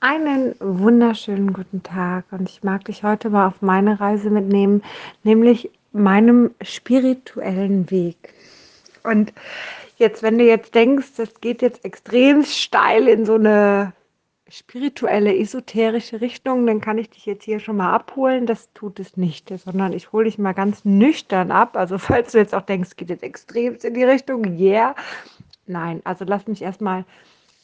Einen 0.00 0.54
wunderschönen 0.60 1.52
guten 1.52 1.82
Tag 1.82 2.26
und 2.30 2.48
ich 2.48 2.62
mag 2.62 2.84
dich 2.84 3.02
heute 3.02 3.30
mal 3.30 3.48
auf 3.48 3.62
meine 3.62 3.98
Reise 3.98 4.30
mitnehmen, 4.30 4.84
nämlich 5.24 5.72
meinem 5.90 6.54
spirituellen 6.62 7.90
Weg. 7.90 8.32
Und 9.02 9.32
jetzt, 9.96 10.22
wenn 10.22 10.38
du 10.38 10.44
jetzt 10.44 10.76
denkst, 10.76 11.14
das 11.16 11.40
geht 11.40 11.62
jetzt 11.62 11.84
extrem 11.84 12.44
steil 12.44 13.08
in 13.08 13.26
so 13.26 13.34
eine 13.34 13.92
spirituelle, 14.48 15.36
esoterische 15.36 16.20
Richtung, 16.20 16.64
dann 16.68 16.80
kann 16.80 16.98
ich 16.98 17.10
dich 17.10 17.26
jetzt 17.26 17.42
hier 17.42 17.58
schon 17.58 17.78
mal 17.78 17.92
abholen. 17.92 18.46
Das 18.46 18.72
tut 18.74 19.00
es 19.00 19.16
nicht, 19.16 19.52
sondern 19.58 19.92
ich 19.92 20.12
hole 20.12 20.26
dich 20.26 20.38
mal 20.38 20.54
ganz 20.54 20.84
nüchtern 20.84 21.50
ab. 21.50 21.76
Also 21.76 21.98
falls 21.98 22.30
du 22.30 22.38
jetzt 22.38 22.54
auch 22.54 22.62
denkst, 22.62 22.94
geht 22.94 23.10
jetzt 23.10 23.24
extrem 23.24 23.76
in 23.82 23.94
die 23.94 24.04
Richtung, 24.04 24.44
yeah. 24.60 24.94
Nein, 25.66 26.02
also 26.04 26.24
lass 26.24 26.46
mich 26.46 26.62
erstmal 26.62 27.04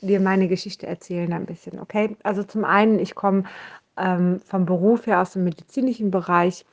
dir 0.00 0.20
meine 0.20 0.48
Geschichte 0.48 0.86
erzählen 0.86 1.32
ein 1.32 1.46
bisschen, 1.46 1.80
okay? 1.80 2.16
Also 2.22 2.42
zum 2.42 2.64
einen, 2.64 2.98
ich 2.98 3.14
komme 3.14 3.44
ähm, 3.96 4.40
vom 4.40 4.66
Beruf 4.66 5.06
her 5.06 5.20
aus 5.20 5.32
dem 5.32 5.44
medizinischen 5.44 6.10
Bereich, 6.10 6.64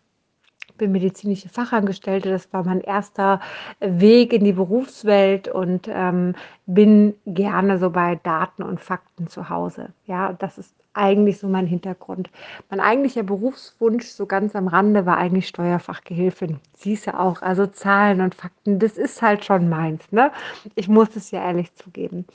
bin 0.77 0.91
medizinische 0.91 1.49
Fachangestellte, 1.49 2.29
das 2.29 2.51
war 2.53 2.63
mein 2.63 2.81
erster 2.81 3.39
Weg 3.79 4.33
in 4.33 4.43
die 4.43 4.53
Berufswelt 4.53 5.47
und 5.47 5.87
ähm, 5.91 6.33
bin 6.65 7.13
gerne 7.25 7.77
so 7.77 7.91
bei 7.91 8.15
Daten 8.15 8.63
und 8.63 8.79
Fakten 8.79 9.27
zu 9.27 9.49
Hause. 9.49 9.89
Ja, 10.05 10.33
das 10.33 10.57
ist 10.57 10.73
eigentlich 10.93 11.39
so 11.39 11.47
mein 11.47 11.67
Hintergrund. 11.67 12.29
Mein 12.69 12.79
eigentlicher 12.79 13.23
Berufswunsch, 13.23 14.07
so 14.07 14.25
ganz 14.25 14.55
am 14.55 14.67
Rande, 14.67 15.05
war 15.05 15.17
eigentlich 15.17 15.47
Steuerfachgehilfin. 15.47 16.59
Siehst 16.75 17.07
du 17.07 17.17
auch, 17.17 17.41
also 17.41 17.67
Zahlen 17.67 18.21
und 18.21 18.35
Fakten, 18.35 18.79
das 18.79 18.97
ist 18.97 19.21
halt 19.21 19.45
schon 19.45 19.69
meins. 19.69 20.11
Ne? 20.11 20.31
Ich 20.75 20.87
muss 20.89 21.15
es 21.15 21.31
ja 21.31 21.43
ehrlich 21.43 21.73
zugeben. 21.75 22.25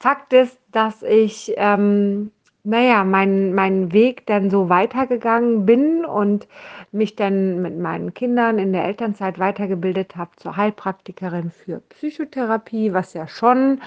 Fakt 0.00 0.32
ist, 0.32 0.58
dass 0.72 1.02
ich, 1.02 1.54
ähm, 1.56 2.30
naja, 2.62 3.04
meinen 3.04 3.54
mein 3.54 3.92
Weg 3.92 4.26
dann 4.26 4.50
so 4.50 4.68
weitergegangen 4.68 5.66
bin 5.66 6.04
und 6.04 6.48
mich 6.92 7.16
dann 7.16 7.60
mit 7.62 7.78
meinen 7.78 8.14
Kindern 8.14 8.58
in 8.58 8.72
der 8.72 8.84
Elternzeit 8.84 9.38
weitergebildet 9.38 10.16
habe 10.16 10.30
zur 10.36 10.56
Heilpraktikerin 10.56 11.50
für 11.50 11.80
Psychotherapie, 11.90 12.92
was 12.92 13.12
ja 13.14 13.28
schon 13.28 13.80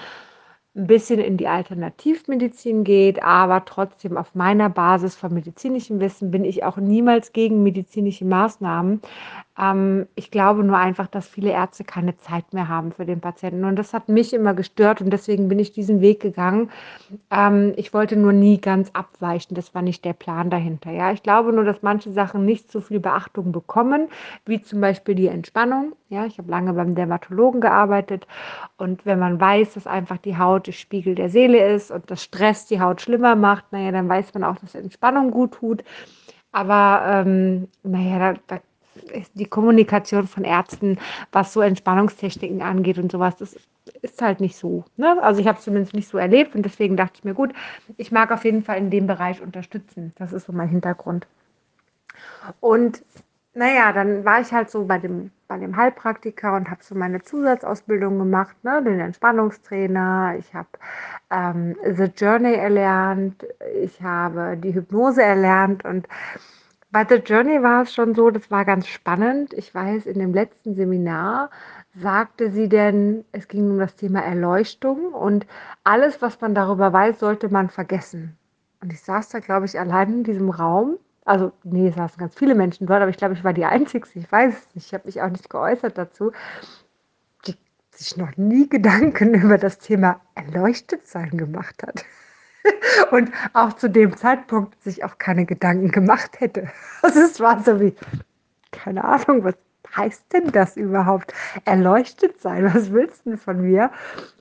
ein 0.78 0.86
bisschen 0.86 1.18
in 1.18 1.36
die 1.36 1.48
Alternativmedizin 1.48 2.84
geht, 2.84 3.22
aber 3.22 3.64
trotzdem 3.64 4.16
auf 4.16 4.34
meiner 4.34 4.70
Basis 4.70 5.16
von 5.16 5.34
medizinischem 5.34 6.00
Wissen 6.00 6.30
bin 6.30 6.44
ich 6.44 6.64
auch 6.64 6.76
niemals 6.76 7.32
gegen 7.32 7.62
medizinische 7.62 8.24
Maßnahmen. 8.24 9.02
Ähm, 9.58 10.06
ich 10.14 10.30
glaube 10.30 10.62
nur 10.62 10.78
einfach, 10.78 11.08
dass 11.08 11.26
viele 11.26 11.50
Ärzte 11.50 11.84
keine 11.84 12.16
Zeit 12.18 12.52
mehr 12.52 12.68
haben 12.68 12.92
für 12.92 13.04
den 13.04 13.20
Patienten. 13.20 13.64
Und 13.64 13.76
das 13.76 13.92
hat 13.92 14.08
mich 14.08 14.32
immer 14.32 14.54
gestört 14.54 15.00
und 15.00 15.10
deswegen 15.10 15.48
bin 15.48 15.58
ich 15.58 15.72
diesen 15.72 16.00
Weg 16.00 16.20
gegangen. 16.20 16.70
Ähm, 17.30 17.72
ich 17.76 17.92
wollte 17.92 18.16
nur 18.16 18.32
nie 18.32 18.60
ganz 18.60 18.90
abweichen. 18.92 19.54
Das 19.56 19.74
war 19.74 19.82
nicht 19.82 20.04
der 20.04 20.12
Plan 20.12 20.48
dahinter. 20.50 20.92
Ja, 20.92 21.12
ich 21.12 21.22
glaube 21.22 21.52
nur, 21.52 21.64
dass 21.64 21.82
manche 21.82 22.12
Sachen 22.12 22.44
nicht 22.44 22.70
so 22.70 22.80
viel 22.80 23.00
Beachtung 23.00 23.50
bekommen, 23.50 24.08
wie 24.46 24.62
zum 24.62 24.80
Beispiel 24.80 25.14
die 25.16 25.26
Entspannung. 25.28 25.92
Ja, 26.08 26.24
ich 26.24 26.38
habe 26.38 26.50
lange 26.50 26.72
beim 26.72 26.94
Dermatologen 26.94 27.60
gearbeitet 27.60 28.26
und 28.78 29.04
wenn 29.04 29.18
man 29.18 29.38
weiß, 29.38 29.74
dass 29.74 29.86
einfach 29.86 30.16
die 30.16 30.38
Haut 30.38 30.67
Spiegel 30.72 31.14
der 31.14 31.30
Seele 31.30 31.74
ist 31.74 31.90
und 31.90 32.10
das 32.10 32.22
Stress 32.22 32.66
die 32.66 32.80
Haut 32.80 33.00
schlimmer 33.00 33.36
macht, 33.36 33.72
naja, 33.72 33.92
dann 33.92 34.08
weiß 34.08 34.34
man 34.34 34.44
auch, 34.44 34.56
dass 34.56 34.74
Entspannung 34.74 35.30
gut 35.30 35.52
tut. 35.52 35.84
Aber 36.52 37.02
ähm, 37.26 37.68
naja, 37.82 38.18
da, 38.18 38.40
da 38.46 38.60
die 39.34 39.46
Kommunikation 39.46 40.26
von 40.26 40.44
Ärzten, 40.44 40.98
was 41.32 41.52
so 41.52 41.60
Entspannungstechniken 41.60 42.62
angeht 42.62 42.98
und 42.98 43.12
sowas, 43.12 43.36
das 43.36 43.56
ist 44.02 44.20
halt 44.20 44.40
nicht 44.40 44.56
so. 44.56 44.84
Ne? 44.96 45.22
Also 45.22 45.40
ich 45.40 45.46
habe 45.46 45.58
es 45.58 45.64
zumindest 45.64 45.94
nicht 45.94 46.08
so 46.08 46.18
erlebt 46.18 46.54
und 46.54 46.62
deswegen 46.62 46.96
dachte 46.96 47.14
ich 47.16 47.24
mir, 47.24 47.34
gut, 47.34 47.52
ich 47.96 48.12
mag 48.12 48.30
auf 48.32 48.44
jeden 48.44 48.62
Fall 48.62 48.78
in 48.78 48.90
dem 48.90 49.06
Bereich 49.06 49.40
unterstützen. 49.40 50.12
Das 50.16 50.32
ist 50.32 50.46
so 50.46 50.52
mein 50.52 50.68
Hintergrund. 50.68 51.26
Und 52.60 53.02
naja, 53.58 53.92
dann 53.92 54.24
war 54.24 54.40
ich 54.40 54.52
halt 54.52 54.70
so 54.70 54.84
bei 54.84 54.98
dem, 54.98 55.32
bei 55.48 55.58
dem 55.58 55.76
Heilpraktiker 55.76 56.54
und 56.54 56.70
habe 56.70 56.82
so 56.84 56.94
meine 56.94 57.22
Zusatzausbildung 57.22 58.16
gemacht, 58.16 58.56
ne? 58.62 58.80
den 58.84 59.00
Entspannungstrainer. 59.00 60.36
Ich 60.38 60.54
habe 60.54 60.68
ähm, 61.30 61.76
The 61.84 62.04
Journey 62.04 62.54
erlernt, 62.54 63.44
ich 63.82 64.00
habe 64.00 64.56
die 64.56 64.74
Hypnose 64.74 65.22
erlernt 65.22 65.84
und 65.84 66.06
bei 66.92 67.04
The 67.04 67.16
Journey 67.16 67.60
war 67.62 67.82
es 67.82 67.92
schon 67.92 68.14
so, 68.14 68.30
das 68.30 68.48
war 68.50 68.64
ganz 68.64 68.86
spannend. 68.86 69.52
Ich 69.54 69.74
weiß, 69.74 70.06
in 70.06 70.20
dem 70.20 70.32
letzten 70.32 70.76
Seminar 70.76 71.50
sagte 71.96 72.52
sie 72.52 72.68
denn, 72.68 73.24
es 73.32 73.48
ging 73.48 73.72
um 73.72 73.78
das 73.78 73.96
Thema 73.96 74.20
Erleuchtung 74.20 75.12
und 75.12 75.46
alles, 75.82 76.22
was 76.22 76.40
man 76.40 76.54
darüber 76.54 76.92
weiß, 76.92 77.18
sollte 77.18 77.48
man 77.48 77.70
vergessen. 77.70 78.38
Und 78.80 78.92
ich 78.92 79.02
saß 79.02 79.30
da, 79.30 79.40
glaube 79.40 79.66
ich, 79.66 79.78
allein 79.78 80.18
in 80.18 80.24
diesem 80.24 80.48
Raum. 80.48 80.98
Also, 81.28 81.52
nee, 81.62 81.88
es 81.88 81.94
saßen 81.94 82.18
ganz 82.18 82.34
viele 82.34 82.54
Menschen 82.54 82.86
dort, 82.86 83.02
aber 83.02 83.10
ich 83.10 83.18
glaube, 83.18 83.34
ich 83.34 83.44
war 83.44 83.52
die 83.52 83.66
Einzige. 83.66 84.08
Ich 84.14 84.32
weiß 84.32 84.54
es 84.54 84.74
nicht. 84.74 84.86
Ich 84.86 84.94
habe 84.94 85.04
mich 85.04 85.20
auch 85.20 85.28
nicht 85.28 85.50
geäußert 85.50 85.98
dazu, 85.98 86.32
die 87.46 87.54
sich 87.90 88.16
noch 88.16 88.34
nie 88.38 88.66
Gedanken 88.66 89.34
über 89.42 89.58
das 89.58 89.78
Thema 89.78 90.22
Erleuchtetsein 90.34 91.36
gemacht 91.36 91.82
hat. 91.82 92.06
und 93.10 93.30
auch 93.52 93.74
zu 93.74 93.90
dem 93.90 94.16
Zeitpunkt 94.16 94.80
sich 94.82 95.04
auch 95.04 95.18
keine 95.18 95.44
Gedanken 95.44 95.90
gemacht 95.90 96.40
hätte. 96.40 96.70
Also 97.02 97.20
es 97.20 97.38
war 97.40 97.62
so 97.62 97.78
wie, 97.78 97.94
keine 98.72 99.04
Ahnung, 99.04 99.44
was 99.44 99.54
heißt 99.94 100.32
denn 100.32 100.50
das 100.50 100.78
überhaupt? 100.78 101.34
Erleuchtet 101.66 102.40
sein, 102.40 102.72
was 102.74 102.90
willst 102.90 103.26
du 103.26 103.30
denn 103.30 103.38
von 103.38 103.60
mir? 103.60 103.90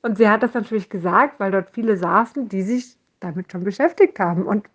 Und 0.03 0.17
sie 0.17 0.29
hat 0.29 0.41
das 0.41 0.53
natürlich 0.53 0.89
gesagt, 0.89 1.41
weil 1.41 1.51
dort 1.51 1.69
viele 1.71 1.97
saßen, 1.97 2.47
die 2.47 2.61
sich 2.61 2.97
damit 3.19 3.51
schon 3.51 3.65
beschäftigt 3.65 4.19
haben. 4.19 4.45
Und 4.45 4.67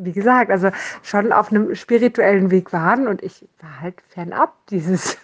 wie 0.00 0.12
gesagt, 0.12 0.50
also 0.50 0.70
schon 1.02 1.32
auf 1.32 1.50
einem 1.50 1.74
spirituellen 1.74 2.50
Weg 2.50 2.72
waren 2.72 3.06
und 3.06 3.22
ich 3.22 3.46
war 3.60 3.80
halt 3.80 4.00
fernab 4.08 4.54
dieses 4.68 5.18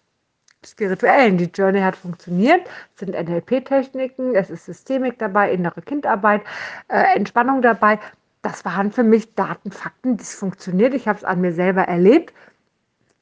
spirituellen. 0.64 1.38
Die 1.38 1.50
Journey 1.52 1.80
hat 1.80 1.96
funktioniert, 1.96 2.62
es 2.94 3.00
sind 3.00 3.14
NLP-Techniken, 3.14 4.34
es 4.34 4.48
ist 4.48 4.66
Systemik 4.66 5.18
dabei, 5.18 5.52
innere 5.52 5.82
Kindarbeit, 5.82 6.42
äh, 6.88 7.16
Entspannung 7.16 7.62
dabei. 7.62 7.98
Das 8.42 8.64
waren 8.64 8.92
für 8.92 9.02
mich 9.02 9.34
Daten, 9.34 9.70
Fakten, 9.70 10.16
das 10.16 10.34
funktioniert. 10.34 10.94
Ich 10.94 11.08
habe 11.08 11.18
es 11.18 11.24
an 11.24 11.40
mir 11.40 11.52
selber 11.52 11.82
erlebt. 11.82 12.32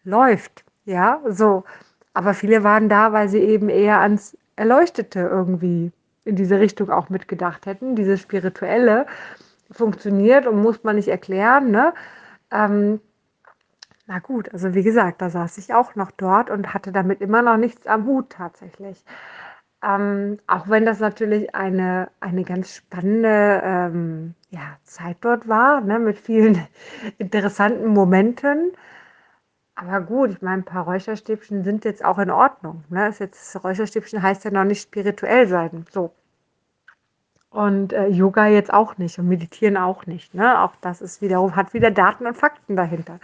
Läuft, 0.04 0.64
ja, 0.84 1.20
so. 1.28 1.64
Aber 2.12 2.34
viele 2.34 2.64
waren 2.64 2.88
da, 2.88 3.12
weil 3.12 3.28
sie 3.28 3.38
eben 3.40 3.68
eher 3.68 4.00
ans 4.00 4.36
Erleuchtete 4.56 5.20
irgendwie 5.20 5.92
in 6.24 6.36
diese 6.36 6.60
Richtung 6.60 6.90
auch 6.90 7.08
mitgedacht 7.08 7.66
hätten. 7.66 7.96
Diese 7.96 8.18
spirituelle 8.18 9.06
funktioniert 9.70 10.46
und 10.46 10.60
muss 10.60 10.82
man 10.84 10.96
nicht 10.96 11.08
erklären. 11.08 11.70
Ne? 11.70 11.94
Ähm, 12.50 13.00
na 14.06 14.18
gut, 14.18 14.52
also 14.52 14.74
wie 14.74 14.82
gesagt, 14.82 15.22
da 15.22 15.30
saß 15.30 15.58
ich 15.58 15.72
auch 15.72 15.94
noch 15.94 16.10
dort 16.10 16.50
und 16.50 16.74
hatte 16.74 16.92
damit 16.92 17.20
immer 17.20 17.42
noch 17.42 17.56
nichts 17.56 17.86
am 17.86 18.06
Hut 18.06 18.30
tatsächlich. 18.30 19.04
Ähm, 19.82 20.38
auch 20.46 20.68
wenn 20.68 20.84
das 20.84 21.00
natürlich 21.00 21.54
eine, 21.54 22.10
eine 22.20 22.44
ganz 22.44 22.74
spannende 22.74 23.62
ähm, 23.64 24.34
ja, 24.50 24.76
Zeit 24.84 25.18
dort 25.22 25.48
war, 25.48 25.80
ne, 25.80 25.98
mit 25.98 26.18
vielen 26.18 26.66
interessanten 27.18 27.86
Momenten. 27.86 28.72
Aber 29.74 30.00
gut, 30.02 30.30
ich 30.30 30.42
meine, 30.42 30.62
ein 30.62 30.64
paar 30.64 30.84
Räucherstäbchen 30.84 31.64
sind 31.64 31.84
jetzt 31.84 32.04
auch 32.04 32.18
in 32.18 32.30
Ordnung. 32.30 32.84
Ne? 32.90 33.08
Ist 33.08 33.20
jetzt, 33.20 33.64
Räucherstäbchen 33.64 34.22
heißt 34.22 34.44
ja 34.44 34.50
noch 34.50 34.64
nicht 34.64 34.82
spirituell 34.82 35.48
sein. 35.48 35.86
So. 35.90 36.12
Und 37.50 37.92
äh, 37.92 38.06
Yoga 38.06 38.46
jetzt 38.46 38.72
auch 38.72 38.96
nicht 38.98 39.18
und 39.18 39.28
Meditieren 39.28 39.76
auch 39.76 40.06
nicht. 40.06 40.34
Ne? 40.34 40.60
Auch 40.60 40.74
das 40.80 41.00
ist 41.00 41.20
wiederum, 41.20 41.56
hat 41.56 41.74
wieder 41.74 41.90
Daten 41.90 42.26
und 42.26 42.36
Fakten 42.36 42.76
dahinter. 42.76 43.18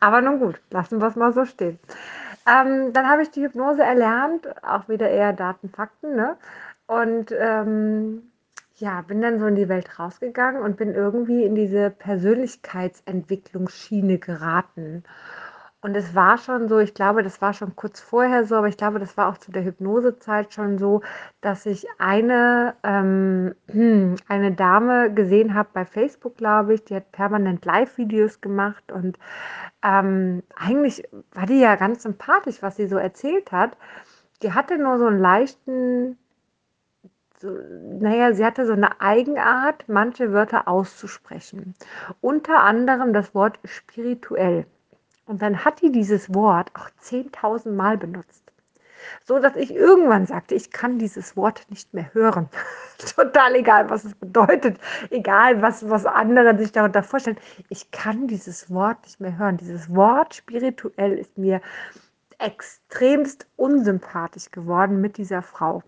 Aber 0.00 0.20
nun 0.20 0.40
gut, 0.40 0.60
lassen 0.70 1.00
wir 1.00 1.06
es 1.06 1.14
mal 1.14 1.32
so 1.32 1.44
stehen. 1.44 1.78
Ähm, 2.46 2.92
dann 2.92 3.08
habe 3.08 3.22
ich 3.22 3.30
die 3.30 3.42
Hypnose 3.42 3.82
erlernt, 3.82 4.46
auch 4.64 4.88
wieder 4.88 5.08
eher 5.08 5.32
Daten, 5.32 5.68
Fakten. 5.68 6.16
Ne? 6.16 6.36
Und 6.86 7.32
ähm, 7.38 8.22
ja, 8.76 9.02
bin 9.02 9.20
dann 9.20 9.38
so 9.38 9.46
in 9.46 9.54
die 9.54 9.68
Welt 9.68 9.98
rausgegangen 9.98 10.62
und 10.62 10.76
bin 10.76 10.94
irgendwie 10.94 11.44
in 11.44 11.54
diese 11.54 11.90
Persönlichkeitsentwicklungsschiene 11.90 14.18
geraten. 14.18 15.04
Und 15.82 15.96
es 15.96 16.14
war 16.14 16.36
schon 16.36 16.68
so, 16.68 16.78
ich 16.78 16.92
glaube, 16.92 17.22
das 17.22 17.40
war 17.40 17.54
schon 17.54 17.74
kurz 17.74 18.00
vorher 18.00 18.44
so, 18.44 18.56
aber 18.56 18.68
ich 18.68 18.76
glaube, 18.76 18.98
das 18.98 19.16
war 19.16 19.28
auch 19.30 19.38
zu 19.38 19.50
der 19.50 19.64
Hypnosezeit 19.64 20.52
schon 20.52 20.78
so, 20.78 21.00
dass 21.40 21.64
ich 21.64 21.86
eine, 21.98 22.74
ähm, 22.82 23.54
eine 24.28 24.52
Dame 24.52 25.12
gesehen 25.14 25.54
habe 25.54 25.70
bei 25.72 25.86
Facebook, 25.86 26.36
glaube 26.36 26.74
ich, 26.74 26.84
die 26.84 26.96
hat 26.96 27.12
permanent 27.12 27.64
Live-Videos 27.64 28.42
gemacht 28.42 28.92
und 28.92 29.18
ähm, 29.82 30.42
eigentlich 30.54 31.08
war 31.32 31.46
die 31.46 31.60
ja 31.60 31.76
ganz 31.76 32.02
sympathisch, 32.02 32.62
was 32.62 32.76
sie 32.76 32.86
so 32.86 32.98
erzählt 32.98 33.50
hat. 33.50 33.78
Die 34.42 34.52
hatte 34.52 34.76
nur 34.76 34.98
so 34.98 35.06
einen 35.06 35.18
leichten, 35.18 36.18
so, 37.38 37.56
naja, 38.00 38.34
sie 38.34 38.44
hatte 38.44 38.66
so 38.66 38.74
eine 38.74 39.00
Eigenart, 39.00 39.84
manche 39.88 40.32
Wörter 40.34 40.68
auszusprechen. 40.68 41.74
Unter 42.20 42.62
anderem 42.62 43.14
das 43.14 43.34
Wort 43.34 43.58
spirituell. 43.64 44.66
Und 45.30 45.42
dann 45.42 45.64
hat 45.64 45.80
die 45.80 45.92
dieses 45.92 46.34
Wort 46.34 46.72
auch 46.74 46.90
10.000 47.04 47.70
Mal 47.70 47.96
benutzt. 47.96 48.42
So 49.24 49.38
dass 49.38 49.54
ich 49.54 49.72
irgendwann 49.72 50.26
sagte, 50.26 50.56
ich 50.56 50.72
kann 50.72 50.98
dieses 50.98 51.36
Wort 51.36 51.66
nicht 51.68 51.94
mehr 51.94 52.12
hören. 52.14 52.48
Total 53.14 53.54
egal, 53.54 53.88
was 53.90 54.04
es 54.04 54.16
bedeutet, 54.16 54.80
egal, 55.10 55.62
was, 55.62 55.88
was 55.88 56.04
andere 56.04 56.58
sich 56.58 56.72
darunter 56.72 57.04
vorstellen. 57.04 57.38
Ich 57.68 57.92
kann 57.92 58.26
dieses 58.26 58.74
Wort 58.74 59.04
nicht 59.04 59.20
mehr 59.20 59.38
hören. 59.38 59.56
Dieses 59.56 59.94
Wort 59.94 60.34
spirituell 60.34 61.16
ist 61.16 61.38
mir 61.38 61.60
extremst 62.38 63.46
unsympathisch 63.54 64.50
geworden 64.50 65.00
mit 65.00 65.16
dieser 65.16 65.42
Frau. 65.42 65.84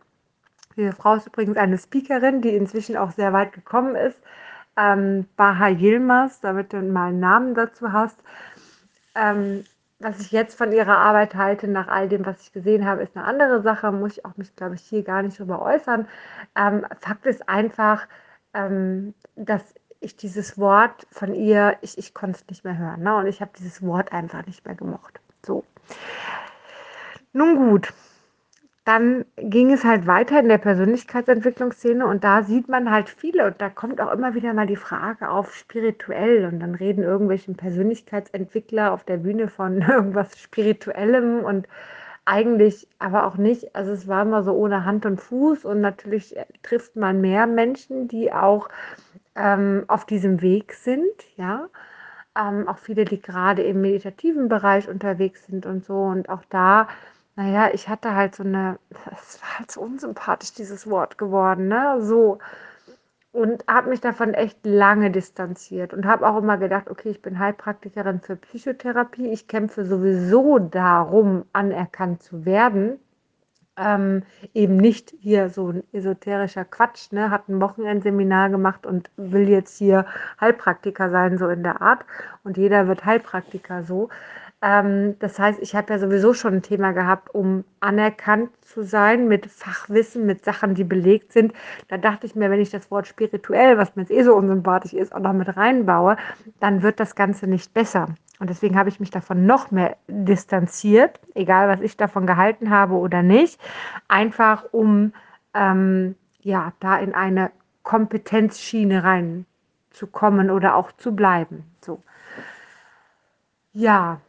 Diese 0.76 0.92
Frau 0.92 1.16
ist 1.16 1.26
übrigens 1.26 1.56
eine 1.56 1.78
Speakerin, 1.78 2.42
die 2.42 2.54
inzwischen 2.54 2.96
auch 2.96 3.10
sehr 3.10 3.32
weit 3.32 3.52
gekommen 3.52 3.96
ist. 3.96 4.18
Ähm, 4.76 5.26
Baha 5.36 5.66
Yilmaz, 5.66 6.40
damit 6.40 6.72
du 6.72 6.80
mal 6.80 7.08
einen 7.08 7.18
Namen 7.18 7.54
dazu 7.54 7.92
hast. 7.92 8.16
Ähm, 9.14 9.64
was 9.98 10.20
ich 10.20 10.32
jetzt 10.32 10.58
von 10.58 10.72
ihrer 10.72 10.98
Arbeit 10.98 11.34
halte, 11.34 11.68
nach 11.68 11.88
all 11.88 12.08
dem, 12.08 12.26
was 12.26 12.42
ich 12.42 12.52
gesehen 12.52 12.84
habe, 12.84 13.02
ist 13.02 13.16
eine 13.16 13.24
andere 13.24 13.62
Sache. 13.62 13.92
Muss 13.92 14.18
ich 14.18 14.24
auch 14.24 14.36
mich, 14.36 14.54
glaube 14.56 14.74
ich, 14.74 14.82
hier 14.82 15.04
gar 15.04 15.22
nicht 15.22 15.38
drüber 15.38 15.62
äußern. 15.62 16.08
Ähm, 16.56 16.84
Fakt 17.00 17.26
ist 17.26 17.48
einfach, 17.48 18.08
ähm, 18.52 19.14
dass 19.36 19.62
ich 20.00 20.16
dieses 20.16 20.58
Wort 20.58 21.06
von 21.10 21.34
ihr, 21.34 21.76
ich, 21.80 21.96
ich 21.98 22.14
konnte 22.14 22.40
es 22.40 22.48
nicht 22.48 22.64
mehr 22.64 22.76
hören. 22.76 23.02
Ne? 23.02 23.14
Und 23.16 23.26
ich 23.26 23.40
habe 23.40 23.52
dieses 23.56 23.82
Wort 23.82 24.12
einfach 24.12 24.44
nicht 24.46 24.66
mehr 24.66 24.74
gemocht. 24.74 25.20
So. 25.46 25.64
Nun 27.32 27.56
gut, 27.56 27.92
dann 28.84 29.24
ging 29.36 29.72
es 29.72 29.84
halt 29.84 30.06
weiter 30.08 30.40
in 30.40 30.48
der 30.48 30.58
Persönlichkeitsentwicklungsszene 30.58 32.04
und 32.04 32.24
da 32.24 32.42
sieht 32.42 32.68
man 32.68 32.90
halt 32.90 33.08
viele 33.08 33.46
und 33.46 33.60
da 33.60 33.68
kommt 33.68 34.00
auch 34.00 34.12
immer 34.12 34.34
wieder 34.34 34.52
mal 34.54 34.66
die 34.66 34.76
Frage 34.76 35.30
auf 35.30 35.54
spirituell 35.54 36.46
und 36.46 36.58
dann 36.58 36.74
reden 36.74 37.04
irgendwelche 37.04 37.52
Persönlichkeitsentwickler 37.54 38.92
auf 38.92 39.04
der 39.04 39.18
Bühne 39.18 39.48
von 39.48 39.82
irgendwas 39.88 40.36
Spirituellem 40.38 41.44
und 41.44 41.68
eigentlich 42.24 42.88
aber 42.98 43.26
auch 43.26 43.36
nicht. 43.36 43.74
Also 43.76 43.92
es 43.92 44.08
war 44.08 44.22
immer 44.22 44.42
so 44.42 44.52
ohne 44.52 44.84
Hand 44.84 45.06
und 45.06 45.20
Fuß 45.20 45.64
und 45.64 45.80
natürlich 45.80 46.36
trifft 46.62 46.96
man 46.96 47.20
mehr 47.20 47.46
Menschen, 47.46 48.08
die 48.08 48.32
auch 48.32 48.68
ähm, 49.36 49.84
auf 49.88 50.06
diesem 50.06 50.42
Weg 50.42 50.74
sind, 50.74 51.12
ja. 51.36 51.68
Ähm, 52.38 52.66
auch 52.66 52.78
viele, 52.78 53.04
die 53.04 53.20
gerade 53.20 53.62
im 53.62 53.82
meditativen 53.82 54.48
Bereich 54.48 54.88
unterwegs 54.88 55.46
sind 55.46 55.66
und 55.66 55.84
so 55.84 55.94
und 56.02 56.30
auch 56.30 56.42
da 56.48 56.88
naja, 57.36 57.70
ich 57.72 57.88
hatte 57.88 58.14
halt 58.14 58.34
so 58.34 58.42
eine, 58.42 58.78
es 58.90 59.40
war 59.40 59.58
halt 59.58 59.70
so 59.70 59.80
unsympathisch, 59.80 60.52
dieses 60.52 60.88
Wort 60.88 61.18
geworden, 61.18 61.68
ne? 61.68 61.98
So. 62.02 62.38
Und 63.32 63.64
habe 63.66 63.88
mich 63.88 64.02
davon 64.02 64.34
echt 64.34 64.58
lange 64.66 65.10
distanziert 65.10 65.94
und 65.94 66.04
habe 66.04 66.28
auch 66.28 66.36
immer 66.36 66.58
gedacht, 66.58 66.90
okay, 66.90 67.08
ich 67.08 67.22
bin 67.22 67.38
Heilpraktikerin 67.38 68.20
für 68.20 68.36
Psychotherapie. 68.36 69.28
Ich 69.28 69.48
kämpfe 69.48 69.86
sowieso 69.86 70.58
darum, 70.58 71.46
anerkannt 71.54 72.22
zu 72.22 72.44
werden. 72.44 72.98
Ähm, 73.78 74.24
eben 74.52 74.76
nicht 74.76 75.14
hier 75.18 75.48
so 75.48 75.70
ein 75.70 75.84
esoterischer 75.92 76.66
Quatsch, 76.66 77.10
ne? 77.12 77.30
Hat 77.30 77.48
ein 77.48 77.58
Wochenendseminar 77.62 78.50
gemacht 78.50 78.84
und 78.84 79.10
will 79.16 79.48
jetzt 79.48 79.78
hier 79.78 80.04
Heilpraktiker 80.38 81.10
sein, 81.10 81.38
so 81.38 81.48
in 81.48 81.62
der 81.62 81.80
Art. 81.80 82.04
Und 82.44 82.58
jeder 82.58 82.86
wird 82.86 83.06
Heilpraktiker 83.06 83.84
so. 83.84 84.10
Ähm, 84.62 85.18
das 85.18 85.38
heißt, 85.40 85.60
ich 85.60 85.74
habe 85.74 85.92
ja 85.92 85.98
sowieso 85.98 86.32
schon 86.34 86.54
ein 86.54 86.62
Thema 86.62 86.92
gehabt, 86.92 87.34
um 87.34 87.64
anerkannt 87.80 88.50
zu 88.64 88.84
sein 88.84 89.26
mit 89.26 89.46
Fachwissen, 89.46 90.24
mit 90.24 90.44
Sachen, 90.44 90.74
die 90.74 90.84
belegt 90.84 91.32
sind. 91.32 91.52
Da 91.88 91.98
dachte 91.98 92.26
ich 92.26 92.36
mir, 92.36 92.48
wenn 92.50 92.60
ich 92.60 92.70
das 92.70 92.90
Wort 92.90 93.08
spirituell, 93.08 93.76
was 93.76 93.96
mir 93.96 94.02
jetzt 94.02 94.12
eh 94.12 94.22
so 94.22 94.34
unsympathisch 94.34 94.92
ist, 94.92 95.12
auch 95.12 95.20
noch 95.20 95.32
mit 95.32 95.56
reinbaue, 95.56 96.16
dann 96.60 96.82
wird 96.82 97.00
das 97.00 97.16
Ganze 97.16 97.48
nicht 97.48 97.74
besser. 97.74 98.06
Und 98.38 98.50
deswegen 98.50 98.78
habe 98.78 98.88
ich 98.88 99.00
mich 99.00 99.10
davon 99.10 99.46
noch 99.46 99.72
mehr 99.72 99.96
distanziert, 100.06 101.20
egal 101.34 101.68
was 101.68 101.80
ich 101.80 101.96
davon 101.96 102.26
gehalten 102.26 102.70
habe 102.70 102.94
oder 102.94 103.22
nicht, 103.22 103.60
einfach 104.08 104.64
um 104.72 105.12
ähm, 105.54 106.14
ja 106.40 106.72
da 106.78 106.98
in 106.98 107.14
eine 107.14 107.50
Kompetenzschiene 107.82 109.02
reinzukommen 109.02 110.50
oder 110.50 110.76
auch 110.76 110.92
zu 110.92 111.14
bleiben. 111.14 111.64
So. 111.80 112.00
Ja, 113.72 114.20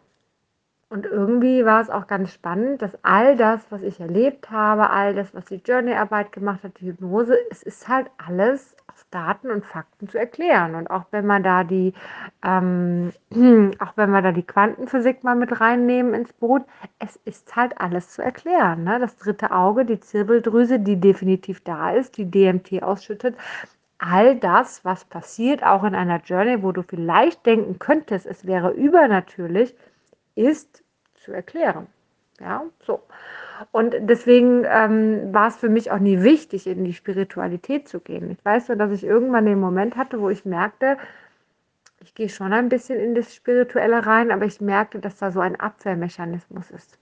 und 0.93 1.07
irgendwie 1.07 1.65
war 1.65 1.81
es 1.81 1.89
auch 1.89 2.05
ganz 2.05 2.31
spannend, 2.31 2.83
dass 2.83 2.91
all 3.01 3.35
das, 3.35 3.65
was 3.71 3.81
ich 3.81 3.99
erlebt 3.99 4.51
habe, 4.51 4.91
all 4.91 5.15
das, 5.15 5.33
was 5.33 5.45
die 5.45 5.55
Journey-Arbeit 5.55 6.31
gemacht 6.31 6.63
hat, 6.63 6.79
die 6.79 6.85
Hypnose, 6.85 7.35
es 7.49 7.63
ist 7.63 7.87
halt 7.87 8.11
alles 8.23 8.75
auf 8.85 9.03
Daten 9.09 9.49
und 9.49 9.65
Fakten 9.65 10.07
zu 10.07 10.19
erklären. 10.19 10.75
Und 10.75 10.91
auch 10.91 11.05
wenn 11.09 11.25
man 11.25 11.41
da 11.41 11.63
die, 11.63 11.95
ähm, 12.45 13.11
auch 13.79 13.93
wenn 13.95 14.11
wir 14.11 14.21
da 14.21 14.31
die 14.31 14.45
Quantenphysik 14.45 15.23
mal 15.23 15.35
mit 15.35 15.59
reinnehmen 15.59 16.13
ins 16.13 16.31
Boot, 16.31 16.61
es 16.99 17.15
ist 17.25 17.55
halt 17.55 17.81
alles 17.81 18.09
zu 18.09 18.21
erklären. 18.21 18.83
Ne? 18.83 18.99
Das 18.99 19.17
dritte 19.17 19.49
Auge, 19.49 19.85
die 19.85 19.99
Zirbeldrüse, 19.99 20.79
die 20.79 20.97
definitiv 20.97 21.63
da 21.63 21.89
ist, 21.89 22.17
die 22.17 22.29
DMT 22.29 22.83
ausschüttet, 22.83 23.35
all 23.97 24.35
das, 24.35 24.85
was 24.85 25.05
passiert, 25.05 25.63
auch 25.63 25.83
in 25.85 25.95
einer 25.95 26.21
Journey, 26.23 26.61
wo 26.61 26.71
du 26.71 26.83
vielleicht 26.83 27.47
denken 27.47 27.79
könntest, 27.79 28.27
es 28.27 28.45
wäre 28.45 28.69
übernatürlich, 28.69 29.75
ist 30.35 30.82
zu 31.23 31.31
erklären. 31.31 31.87
Ja, 32.39 32.63
so. 32.85 33.01
Und 33.71 33.95
deswegen 33.99 34.65
ähm, 34.65 35.33
war 35.33 35.47
es 35.47 35.55
für 35.55 35.69
mich 35.69 35.91
auch 35.91 35.99
nie 35.99 36.21
wichtig, 36.23 36.67
in 36.67 36.83
die 36.83 36.93
Spiritualität 36.93 37.87
zu 37.87 37.99
gehen. 37.99 38.31
Ich 38.31 38.43
weiß 38.43 38.67
nur, 38.69 38.77
dass 38.77 38.91
ich 38.91 39.03
irgendwann 39.03 39.45
den 39.45 39.59
Moment 39.59 39.95
hatte, 39.95 40.19
wo 40.19 40.29
ich 40.29 40.43
merkte, 40.43 40.97
ich 42.01 42.15
gehe 42.15 42.29
schon 42.29 42.51
ein 42.51 42.69
bisschen 42.69 42.99
in 42.99 43.15
das 43.15 43.33
Spirituelle 43.33 44.05
rein, 44.05 44.31
aber 44.31 44.45
ich 44.45 44.59
merkte, 44.59 44.99
dass 44.99 45.17
da 45.17 45.31
so 45.31 45.39
ein 45.39 45.57
Abwehrmechanismus 45.57 46.69
ist. 46.71 46.97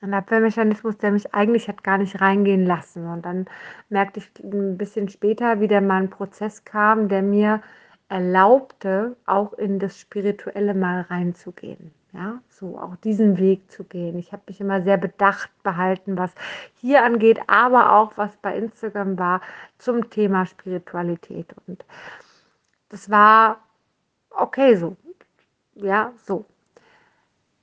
Ein 0.00 0.14
Abwehrmechanismus, 0.14 0.98
der 0.98 1.12
mich 1.12 1.32
eigentlich 1.34 1.68
hat 1.68 1.84
gar 1.84 1.98
nicht 1.98 2.20
reingehen 2.20 2.66
lassen. 2.66 3.06
Und 3.06 3.24
dann 3.24 3.46
merkte 3.88 4.20
ich 4.20 4.30
ein 4.42 4.76
bisschen 4.76 5.08
später, 5.08 5.60
wie 5.60 5.68
der 5.68 5.80
mal 5.80 6.02
ein 6.02 6.10
Prozess 6.10 6.64
kam, 6.64 7.08
der 7.08 7.22
mir 7.22 7.62
erlaubte, 8.08 9.16
auch 9.26 9.52
in 9.54 9.78
das 9.78 9.98
Spirituelle 10.00 10.74
mal 10.74 11.02
reinzugehen. 11.02 11.92
Ja, 12.12 12.40
so 12.48 12.78
auch 12.78 12.96
diesen 12.96 13.36
Weg 13.38 13.70
zu 13.70 13.84
gehen. 13.84 14.18
Ich 14.18 14.32
habe 14.32 14.42
mich 14.46 14.60
immer 14.60 14.80
sehr 14.82 14.96
bedacht 14.96 15.50
behalten, 15.62 16.16
was 16.16 16.30
hier 16.80 17.04
angeht, 17.04 17.40
aber 17.46 17.92
auch 17.92 18.12
was 18.16 18.34
bei 18.38 18.56
Instagram 18.56 19.18
war 19.18 19.40
zum 19.78 20.08
Thema 20.08 20.46
Spiritualität. 20.46 21.54
Und 21.66 21.84
das 22.88 23.10
war 23.10 23.58
okay 24.30 24.76
so. 24.76 24.96
Ja, 25.74 26.12
so. 26.24 26.46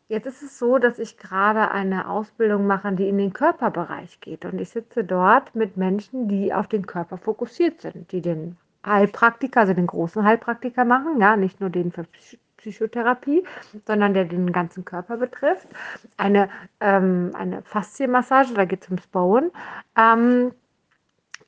Jetzt 0.07 0.27
ist 0.27 0.43
es 0.43 0.59
so, 0.59 0.77
dass 0.77 0.99
ich 0.99 1.17
gerade 1.17 1.71
eine 1.71 2.07
Ausbildung 2.07 2.67
mache, 2.67 2.91
die 2.91 3.09
in 3.09 3.17
den 3.17 3.33
Körperbereich 3.33 4.19
geht. 4.19 4.45
Und 4.45 4.59
ich 4.59 4.69
sitze 4.69 5.03
dort 5.03 5.55
mit 5.55 5.77
Menschen, 5.77 6.27
die 6.27 6.53
auf 6.53 6.67
den 6.67 6.85
Körper 6.85 7.17
fokussiert 7.17 7.81
sind, 7.81 8.11
die 8.11 8.21
den 8.21 8.57
Heilpraktiker, 8.85 9.61
also 9.61 9.73
den 9.73 9.87
großen 9.87 10.23
Heilpraktiker 10.23 10.85
machen, 10.85 11.19
ja, 11.19 11.35
nicht 11.37 11.61
nur 11.61 11.69
den 11.69 11.91
für 11.91 12.05
Psychotherapie, 12.63 13.43
sondern 13.85 14.13
der 14.13 14.25
den 14.25 14.51
ganzen 14.53 14.85
Körper 14.85 15.17
betrifft. 15.17 15.67
Eine, 16.15 16.49
ähm, 16.79 17.31
eine 17.37 17.61
Faszienmassage, 17.63 18.53
da 18.53 18.63
geht 18.63 18.83
es 18.83 18.87
ums 18.87 19.07
Bauen. 19.07 19.51
Ähm, 19.97 20.51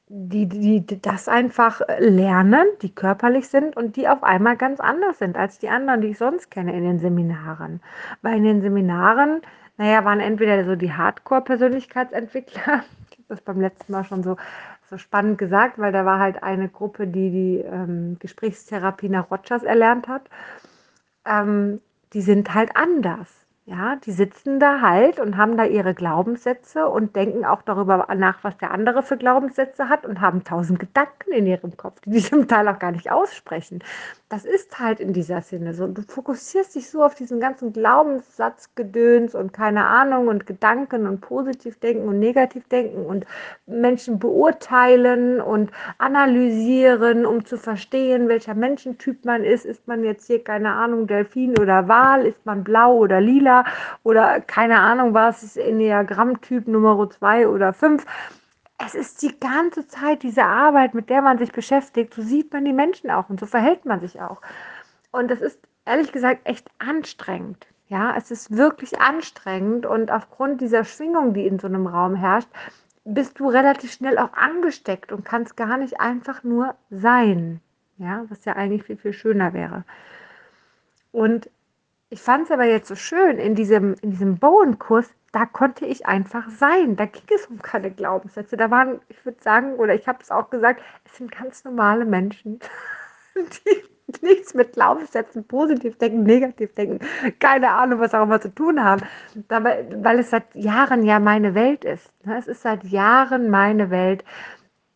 die, 0.07 0.47
die, 0.47 1.01
das 1.01 1.27
einfach 1.27 1.81
lernen, 1.97 2.67
die 2.81 2.93
körperlich 2.93 3.47
sind 3.47 3.75
und 3.75 3.95
die 3.95 4.07
auf 4.07 4.23
einmal 4.23 4.55
ganz 4.55 4.79
anders 4.79 5.17
sind 5.17 5.35
als 5.35 5.57
die 5.57 5.69
anderen, 5.69 6.01
die 6.01 6.09
ich 6.09 6.17
sonst 6.17 6.51
kenne 6.51 6.77
in 6.77 6.83
den 6.83 6.99
Seminaren. 6.99 7.81
Weil 8.21 8.37
in 8.37 8.43
den 8.43 8.61
Seminaren, 8.61 9.41
naja, 9.77 10.05
waren 10.05 10.19
entweder 10.19 10.63
so 10.65 10.75
die 10.75 10.93
Hardcore-Persönlichkeitsentwickler, 10.93 12.83
das 13.29 13.41
beim 13.41 13.61
letzten 13.61 13.93
Mal 13.93 14.03
schon 14.03 14.21
so 14.21 14.35
so 14.89 14.97
spannend 14.97 15.37
gesagt, 15.37 15.79
weil 15.79 15.91
da 15.91 16.05
war 16.05 16.19
halt 16.19 16.43
eine 16.43 16.69
Gruppe, 16.69 17.07
die 17.07 17.31
die 17.31 17.57
ähm, 17.61 18.17
Gesprächstherapie 18.19 19.09
nach 19.09 19.31
Rogers 19.31 19.63
erlernt 19.63 20.07
hat. 20.07 20.29
Ähm, 21.25 21.81
die 22.13 22.21
sind 22.21 22.53
halt 22.53 22.75
anders. 22.75 23.44
Ja, 23.67 23.95
die 23.95 24.11
sitzen 24.11 24.59
da 24.59 24.81
halt 24.81 25.19
und 25.19 25.37
haben 25.37 25.57
da 25.57 25.63
ihre 25.65 25.95
Glaubenssätze 25.95 26.87
und 26.87 27.15
denken 27.15 27.45
auch 27.45 27.63
darüber 27.63 28.05
nach, 28.15 28.43
was 28.43 28.55
der 28.59 28.69
andere 28.69 29.01
für 29.01 29.17
Glaubenssätze 29.17 29.89
hat 29.89 30.05
und 30.05 30.21
haben 30.21 30.43
tausend 30.43 30.77
Gedanken 30.79 31.31
in 31.31 31.47
ihrem 31.47 31.75
Kopf, 31.75 31.99
die 32.01 32.11
die 32.11 32.19
zum 32.21 32.47
Teil 32.47 32.67
auch 32.67 32.77
gar 32.77 32.91
nicht 32.91 33.11
aussprechen. 33.11 33.83
Das 34.29 34.45
ist 34.45 34.79
halt 34.79 34.99
in 34.99 35.13
dieser 35.13 35.41
Sinne 35.41 35.73
so. 35.73 35.87
Du 35.87 36.03
fokussierst 36.03 36.75
dich 36.75 36.91
so 36.91 37.03
auf 37.03 37.15
diesen 37.15 37.39
ganzen 37.39 37.73
Glaubenssatzgedöns 37.73 39.33
und 39.33 39.51
keine 39.51 39.87
Ahnung 39.87 40.27
und 40.27 40.45
Gedanken 40.45 41.07
und 41.07 41.21
positiv 41.21 41.79
denken 41.79 42.07
und 42.07 42.19
negativ 42.19 42.67
denken 42.67 43.03
und 43.03 43.25
Menschen 43.65 44.19
beurteilen 44.19 45.41
und 45.41 45.71
analysieren, 45.97 47.25
um 47.25 47.45
zu 47.45 47.57
verstehen, 47.57 48.27
welcher 48.27 48.53
Menschentyp 48.53 49.25
man 49.25 49.43
ist. 49.43 49.65
Ist 49.65 49.87
man 49.87 50.03
jetzt 50.03 50.27
hier, 50.27 50.43
keine 50.43 50.71
Ahnung, 50.73 51.07
Delfin 51.07 51.57
oder 51.57 51.87
Wal? 51.87 52.25
Ist 52.27 52.45
man 52.45 52.63
blau 52.63 52.97
oder 52.97 53.21
lila? 53.21 53.54
Oder 54.03 54.41
keine 54.41 54.79
Ahnung 54.79 55.13
was, 55.13 55.43
ist 55.43 55.57
Enneagramm-Typ 55.57 56.67
Nummer 56.67 57.09
2 57.09 57.47
oder 57.47 57.71
5. 57.71 58.05
Es 58.77 58.95
ist 58.95 59.21
die 59.21 59.39
ganze 59.39 59.87
Zeit 59.87 60.23
diese 60.23 60.43
Arbeit, 60.43 60.93
mit 60.93 61.09
der 61.09 61.21
man 61.21 61.37
sich 61.37 61.51
beschäftigt. 61.51 62.13
So 62.13 62.21
sieht 62.21 62.51
man 62.51 62.65
die 62.65 62.73
Menschen 62.73 63.09
auch 63.09 63.29
und 63.29 63.39
so 63.39 63.45
verhält 63.45 63.85
man 63.85 64.01
sich 64.01 64.19
auch. 64.21 64.41
Und 65.11 65.31
das 65.31 65.39
ist 65.39 65.59
ehrlich 65.85 66.11
gesagt 66.11 66.41
echt 66.43 66.67
anstrengend. 66.79 67.67
Ja, 67.87 68.15
es 68.17 68.31
ist 68.31 68.57
wirklich 68.57 68.99
anstrengend 68.99 69.85
und 69.85 70.11
aufgrund 70.11 70.59
dieser 70.59 70.83
Schwingung, 70.83 71.33
die 71.33 71.45
in 71.45 71.59
so 71.59 71.67
einem 71.67 71.85
Raum 71.85 72.15
herrscht, 72.15 72.49
bist 73.05 73.39
du 73.39 73.47
relativ 73.47 73.93
schnell 73.93 74.17
auch 74.17 74.33
angesteckt 74.33 75.11
und 75.11 75.23
kannst 75.23 75.55
gar 75.55 75.77
nicht 75.77 75.99
einfach 75.99 76.43
nur 76.43 76.75
sein. 76.89 77.61
Ja, 77.97 78.25
was 78.27 78.43
ja 78.43 78.53
eigentlich 78.53 78.83
viel, 78.83 78.97
viel 78.97 79.13
schöner 79.13 79.53
wäre. 79.53 79.85
Und 81.11 81.49
ich 82.15 82.21
fand 82.21 82.45
es 82.45 82.51
aber 82.51 82.63
jetzt 82.63 82.87
so 82.87 82.95
schön 82.95 83.39
in 83.39 83.55
diesem, 83.55 83.95
in 84.01 84.11
diesem 84.11 84.37
Bowenkurs, 84.37 85.09
da 85.33 85.45
konnte 85.45 85.85
ich 85.85 86.05
einfach 86.05 86.49
sein. 86.49 86.95
Da 86.95 87.07
ging 87.07 87.25
es 87.35 87.45
um 87.47 87.61
keine 87.61 87.91
Glaubenssätze. 87.91 88.55
Da 88.55 88.71
waren, 88.71 89.01
ich 89.09 89.25
würde 89.25 89.43
sagen, 89.43 89.73
oder 89.73 89.93
ich 89.93 90.07
habe 90.07 90.19
es 90.21 90.31
auch 90.31 90.49
gesagt, 90.49 90.81
es 91.03 91.17
sind 91.17 91.29
ganz 91.29 91.65
normale 91.65 92.05
Menschen, 92.05 92.61
die 93.35 93.83
nichts 94.21 94.53
mit 94.53 94.71
Glaubenssätzen, 94.71 95.45
positiv 95.45 95.97
denken, 95.97 96.23
negativ 96.23 96.73
denken, 96.73 97.05
keine 97.41 97.71
Ahnung, 97.71 97.99
was 97.99 98.13
auch 98.13 98.23
immer 98.23 98.39
zu 98.39 98.55
tun 98.55 98.81
haben. 98.81 99.01
Dabei, 99.49 99.85
weil 99.97 100.19
es 100.19 100.29
seit 100.29 100.55
Jahren 100.55 101.03
ja 101.03 101.19
meine 101.19 101.53
Welt 101.53 101.83
ist. 101.83 102.09
Ne? 102.25 102.37
Es 102.37 102.47
ist 102.47 102.61
seit 102.61 102.85
Jahren 102.85 103.49
meine 103.49 103.89
Welt, 103.89 104.23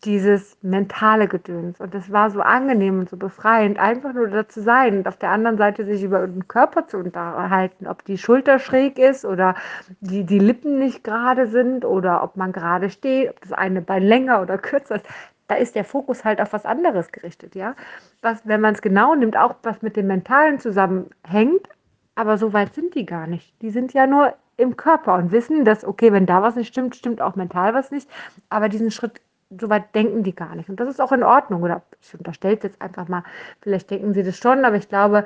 dieses 0.05 0.57
mentale 0.61 1.27
Gedöns. 1.27 1.79
Und 1.81 1.93
es 1.93 2.11
war 2.11 2.31
so 2.31 2.41
angenehm 2.41 2.99
und 2.99 3.09
so 3.09 3.17
befreiend, 3.17 3.79
einfach 3.79 4.13
nur 4.13 4.27
da 4.29 4.47
zu 4.47 4.61
sein 4.61 4.99
und 4.99 5.07
auf 5.07 5.17
der 5.17 5.31
anderen 5.31 5.57
Seite 5.57 5.85
sich 5.85 6.03
über 6.03 6.25
den 6.25 6.47
Körper 6.47 6.87
zu 6.87 6.97
unterhalten, 6.97 7.87
ob 7.87 8.05
die 8.05 8.17
Schulter 8.17 8.59
schräg 8.59 8.97
ist 8.97 9.25
oder 9.25 9.55
die, 9.99 10.23
die 10.23 10.39
Lippen 10.39 10.79
nicht 10.79 11.03
gerade 11.03 11.47
sind 11.47 11.83
oder 11.83 12.23
ob 12.23 12.37
man 12.37 12.51
gerade 12.51 12.89
steht, 12.89 13.29
ob 13.31 13.41
das 13.41 13.51
eine 13.51 13.81
Bein 13.81 14.03
länger 14.03 14.41
oder 14.41 14.57
kürzer 14.57 14.95
ist 14.95 15.05
da 15.49 15.55
ist 15.55 15.75
der 15.75 15.83
Fokus 15.83 16.23
halt 16.23 16.39
auf 16.39 16.53
was 16.53 16.63
anderes 16.63 17.11
gerichtet, 17.11 17.55
ja. 17.55 17.75
Was, 18.21 18.47
wenn 18.47 18.61
man 18.61 18.75
es 18.75 18.81
genau 18.81 19.15
nimmt, 19.15 19.35
auch 19.35 19.55
was 19.63 19.81
mit 19.81 19.95
dem 19.95 20.05
Mentalen 20.05 20.59
zusammenhängt, 20.59 21.67
aber 22.15 22.37
so 22.37 22.53
weit 22.53 22.75
sind 22.75 22.93
die 22.95 23.05
gar 23.05 23.25
nicht. 23.25 23.59
Die 23.61 23.71
sind 23.71 23.93
ja 23.93 24.05
nur 24.05 24.35
im 24.57 24.77
Körper 24.77 25.15
und 25.15 25.31
wissen, 25.31 25.65
dass, 25.65 25.83
okay, 25.83 26.13
wenn 26.13 26.27
da 26.27 26.43
was 26.43 26.55
nicht 26.55 26.67
stimmt, 26.67 26.95
stimmt 26.95 27.21
auch 27.21 27.35
mental 27.35 27.73
was 27.73 27.91
nicht. 27.91 28.09
Aber 28.49 28.69
diesen 28.69 28.91
Schritt, 28.91 29.21
so 29.49 29.69
weit 29.69 29.95
denken 29.95 30.23
die 30.23 30.35
gar 30.35 30.55
nicht. 30.55 30.69
Und 30.69 30.79
das 30.79 30.89
ist 30.89 31.01
auch 31.01 31.11
in 31.11 31.23
Ordnung. 31.23 31.63
Oder 31.63 31.81
ich 32.01 32.13
unterstelle 32.13 32.57
es 32.57 32.63
jetzt 32.63 32.81
einfach 32.81 33.07
mal, 33.07 33.23
vielleicht 33.61 33.89
denken 33.89 34.13
sie 34.13 34.23
das 34.23 34.37
schon, 34.37 34.63
aber 34.65 34.75
ich 34.75 34.89
glaube, 34.89 35.25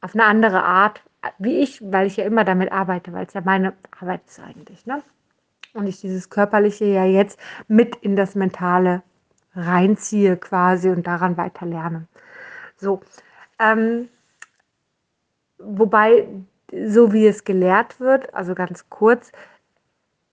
auf 0.00 0.14
eine 0.14 0.24
andere 0.24 0.62
Art, 0.62 1.02
wie 1.38 1.58
ich, 1.58 1.80
weil 1.82 2.06
ich 2.06 2.16
ja 2.16 2.24
immer 2.24 2.44
damit 2.44 2.70
arbeite, 2.70 3.12
weil 3.12 3.26
es 3.26 3.34
ja 3.34 3.40
meine 3.40 3.72
Arbeit 4.00 4.20
ist 4.26 4.40
eigentlich. 4.40 4.86
Ne? 4.86 5.02
Und 5.74 5.86
ich 5.86 6.00
dieses 6.00 6.30
Körperliche 6.30 6.84
ja 6.84 7.04
jetzt 7.04 7.38
mit 7.68 7.96
in 7.96 8.14
das 8.14 8.34
Mentale 8.34 9.02
reinziehe 9.54 10.36
quasi 10.36 10.90
und 10.90 11.06
daran 11.06 11.36
weiter 11.36 11.66
lerne. 11.66 12.06
So, 12.76 13.00
ähm, 13.58 14.08
wobei, 15.58 16.28
so 16.70 17.12
wie 17.12 17.26
es 17.26 17.44
gelehrt 17.44 17.98
wird, 17.98 18.32
also 18.34 18.54
ganz 18.54 18.88
kurz, 18.90 19.32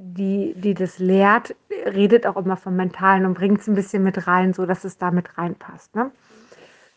die, 0.03 0.53
die 0.55 0.74
das 0.74 1.00
lehrt, 1.00 1.55
redet 1.86 2.27
auch 2.27 2.36
immer 2.36 2.57
vom 2.57 2.75
Mentalen 2.75 3.25
und 3.25 3.36
bringt 3.36 3.62
es 3.62 3.67
ein 3.67 3.75
bisschen 3.75 4.03
mit 4.03 4.27
rein, 4.27 4.53
so 4.53 4.65
dass 4.65 4.83
es 4.83 4.98
da 4.98 5.12
mit 5.12 5.38
reinpasst. 5.38 5.95
Ne? 5.95 6.12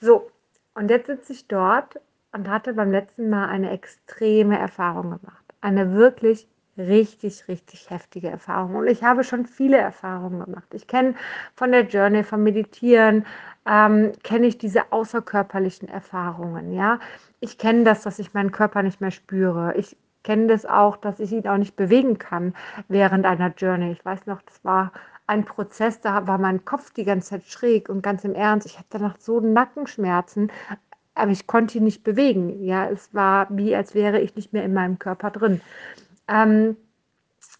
So, 0.01 0.31
und 0.75 0.91
jetzt 0.91 1.07
sitze 1.07 1.33
ich 1.33 1.47
dort 1.47 2.01
und 2.33 2.49
hatte 2.49 2.75
beim 2.75 2.91
letzten 2.91 3.31
Mal 3.31 3.49
eine 3.49 3.71
extreme 3.71 4.59
Erfahrung 4.59 5.11
gemacht. 5.11 5.45
Eine 5.61 5.95
wirklich 5.95 6.49
richtig, 6.77 7.49
richtig 7.49 7.89
heftige 7.91 8.29
Erfahrungen. 8.29 8.77
Und 8.77 8.87
ich 8.89 9.03
habe 9.03 9.25
schon 9.25 9.47
viele 9.47 9.79
Erfahrungen 9.79 10.45
gemacht. 10.45 10.75
Ich 10.75 10.87
kenne 10.87 11.15
von 11.55 11.73
der 11.73 11.87
Journey, 11.87 12.23
vom 12.25 12.43
Meditieren, 12.43 13.25
ähm, 13.67 14.13
kenne 14.23 14.47
ich 14.47 14.59
diese 14.59 14.93
außerkörperlichen 14.93 15.89
Erfahrungen. 15.89 16.73
Ja, 16.73 16.99
ich 17.41 17.57
kenne 17.57 17.85
das, 17.85 18.03
dass 18.03 18.19
ich 18.19 18.35
meinen 18.35 18.53
Körper 18.53 18.83
nicht 18.83 19.01
mehr 19.01 19.11
spüre. 19.11 19.75
Ich 19.77 19.97
kenne 20.27 20.49
das 20.49 20.67
auch, 20.67 20.97
dass 20.97 21.21
ich 21.21 21.31
ihn 21.31 21.47
auch 21.47 21.57
nicht 21.57 21.77
bewegen 21.77 22.19
kann 22.19 22.53
während 22.89 23.25
einer 23.25 23.55
Journey. 23.57 23.93
Ich 23.93 24.05
weiß 24.05 24.27
noch, 24.27 24.43
das 24.43 24.63
war 24.65 24.91
ein 25.29 25.45
Prozess, 25.45 26.01
da 26.01 26.27
war 26.27 26.37
mein 26.39 26.65
Kopf 26.65 26.93
die 26.93 27.05
ganze 27.05 27.31
Zeit 27.31 27.45
schräg 27.47 27.89
und 27.89 28.03
ganz 28.03 28.25
im 28.25 28.35
Ernst. 28.35 28.67
Ich 28.67 28.77
hatte 28.77 28.99
danach 28.99 29.15
so 29.21 29.39
Nackenschmerzen, 29.39 30.51
aber 31.15 31.31
ich 31.31 31.47
konnte 31.47 31.79
ihn 31.79 31.85
nicht 31.85 32.03
bewegen. 32.03 32.65
Ja, 32.65 32.91
es 32.91 33.15
war 33.15 33.47
wie, 33.51 33.75
als 33.77 33.95
wäre 33.95 34.21
ich 34.21 34.35
nicht 34.35 34.53
mehr 34.53 34.65
in 34.65 34.75
meinem 34.75 34.99
Körper 34.99 35.31
drin. 35.31 35.61
Ähm, 36.27 36.77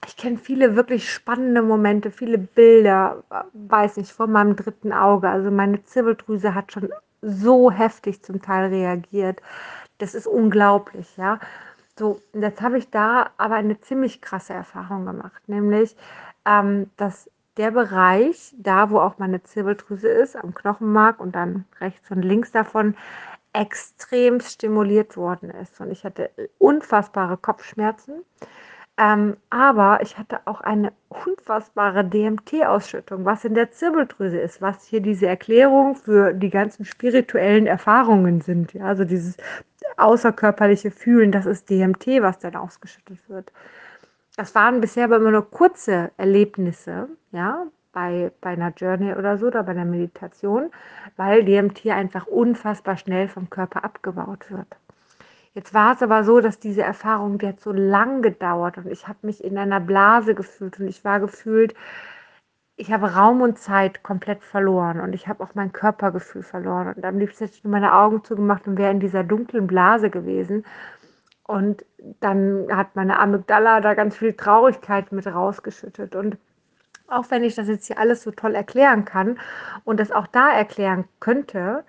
ich 0.05 0.17
kenne 0.17 0.39
viele 0.39 0.75
wirklich 0.75 1.11
spannende 1.11 1.63
Momente, 1.63 2.11
viele 2.11 2.37
Bilder, 2.39 3.23
weiß 3.53 3.97
nicht, 3.97 4.11
vor 4.11 4.27
meinem 4.27 4.57
dritten 4.57 4.93
Auge. 4.93 5.29
Also 5.29 5.53
meine 5.53 5.85
Zirbeldrüse 5.85 6.55
hat 6.55 6.73
schon 6.73 6.89
so 7.23 7.71
heftig 7.71 8.23
zum 8.25 8.43
Teil 8.43 8.67
reagiert. 8.71 9.41
Das 9.99 10.15
ist 10.17 10.27
unglaublich, 10.27 11.17
ja. 11.17 11.39
So, 11.99 12.21
jetzt 12.35 12.61
habe 12.61 12.79
ich 12.79 12.91
da 12.91 13.31
aber 13.39 13.55
eine 13.55 13.81
ziemlich 13.81 14.21
krasse 14.21 14.53
Erfahrung 14.53 15.07
gemacht, 15.07 15.49
nämlich, 15.49 15.97
ähm, 16.45 16.91
dass 16.97 17.31
der 17.57 17.71
Bereich, 17.71 18.55
da 18.59 18.91
wo 18.91 18.99
auch 19.01 19.19
meine 19.19 19.43
Zirbeldrüse 19.43 20.09
ist, 20.09 20.37
am 20.37 20.55
Knochenmark 20.55 21.21
und 21.21 21.35
dann 21.35 21.65
rechts 21.81 22.11
und 22.11 22.23
links 22.23 22.53
davon, 22.53 22.97
extrem 23.55 24.41
stimuliert 24.41 25.17
worden 25.17 25.51
ist. 25.51 25.81
Und 25.81 25.91
ich 25.91 26.05
hatte 26.05 26.31
unfassbare 26.59 27.39
Kopfschmerzen. 27.39 28.25
Ähm, 28.99 29.37
aber 29.51 30.01
ich 30.03 30.17
hatte 30.19 30.41
auch 30.47 30.63
eine 30.63 30.93
unfassbare 31.09 32.05
DMT-Ausschüttung, 32.05 33.25
was 33.27 33.45
in 33.45 33.55
der 33.55 33.71
Zirbeldrüse 33.71 34.39
ist, 34.39 34.63
was 34.63 34.87
hier 34.87 35.01
diese 35.01 35.27
Erklärung 35.27 35.97
für 35.97 36.33
die 36.33 36.49
ganzen 36.49 36.85
spirituellen 36.87 37.67
Erfahrungen 37.67 38.41
sind. 38.41 38.73
Ja? 38.73 38.85
Also 38.87 39.05
dieses 39.05 39.37
außerkörperliche 39.97 40.91
Fühlen, 40.91 41.33
das 41.33 41.47
ist 41.47 41.71
DMT, 41.71 42.23
was 42.23 42.39
dann 42.39 42.57
ausgeschüttet 42.57 43.19
wird. 43.29 43.53
Das 44.37 44.55
waren 44.55 44.81
bisher 44.81 45.05
aber 45.05 45.17
immer 45.17 45.31
nur 45.31 45.51
kurze 45.51 46.11
Erlebnisse, 46.17 47.09
ja, 47.33 47.67
bei, 47.93 48.31
bei 48.43 48.51
einer 48.51 48.75
Journey 48.77 49.15
oder 49.15 49.39
so 49.39 49.47
oder 49.47 49.63
bei 49.63 49.71
einer 49.71 49.87
Meditation, 49.87 50.71
weil 51.17 51.45
DMT 51.45 51.87
einfach 51.87 52.27
unfassbar 52.27 52.99
schnell 52.99 53.29
vom 53.29 53.49
Körper 53.49 53.85
abgebaut 53.85 54.51
wird. 54.51 54.69
Jetzt 55.55 55.73
war 55.73 55.95
es 55.95 56.03
aber 56.03 56.23
so, 56.23 56.41
dass 56.43 56.59
diese 56.59 56.83
Erfahrung, 56.83 57.39
die 57.39 57.47
hat 57.47 57.61
so 57.61 57.73
lang 57.73 58.21
gedauert 58.21 58.77
und 58.77 58.89
ich 58.89 59.09
habe 59.09 59.21
mich 59.23 59.43
in 59.43 59.57
einer 59.57 59.81
Blase 59.81 60.35
gefühlt 60.35 60.79
und 60.79 60.87
ich 60.87 61.03
war 61.03 61.19
gefühlt, 61.19 61.75
ich 62.77 62.93
habe 62.93 63.15
Raum 63.15 63.41
und 63.41 63.59
Zeit 63.59 64.03
komplett 64.03 64.45
verloren 64.45 65.01
und 65.01 65.15
ich 65.15 65.29
habe 65.29 65.43
auch 65.43 65.55
mein 65.55 65.73
Körpergefühl 65.73 66.43
verloren. 66.43 66.93
Und 66.95 67.05
am 67.05 67.19
liebsten 67.19 67.45
hätte 67.45 67.57
ich 67.57 67.65
nur 67.65 67.73
meine 67.73 67.95
Augen 67.95 68.23
zugemacht 68.23 68.67
und 68.69 68.77
wäre 68.77 68.91
in 68.91 69.01
dieser 69.01 69.25
dunklen 69.25 69.67
Blase 69.67 70.11
gewesen. 70.11 70.65
Und 71.45 71.87
dann 72.21 72.67
hat 72.71 72.95
meine 72.95 73.19
Amygdala 73.19 73.81
da 73.81 73.95
ganz 73.95 74.17
viel 74.17 74.35
Traurigkeit 74.35 75.11
mit 75.11 75.27
rausgeschüttet. 75.27 76.15
Und 76.15 76.37
auch 77.09 77.31
wenn 77.31 77.45
ich 77.45 77.55
das 77.55 77.69
jetzt 77.69 77.87
hier 77.87 77.99
alles 77.99 78.23
so 78.23 78.31
toll 78.31 78.55
erklären 78.55 79.05
kann 79.07 79.39
und 79.85 79.99
das 79.99 80.13
auch 80.13 80.27
da 80.27 80.51
erklären 80.53 81.05
könnte, 81.19 81.85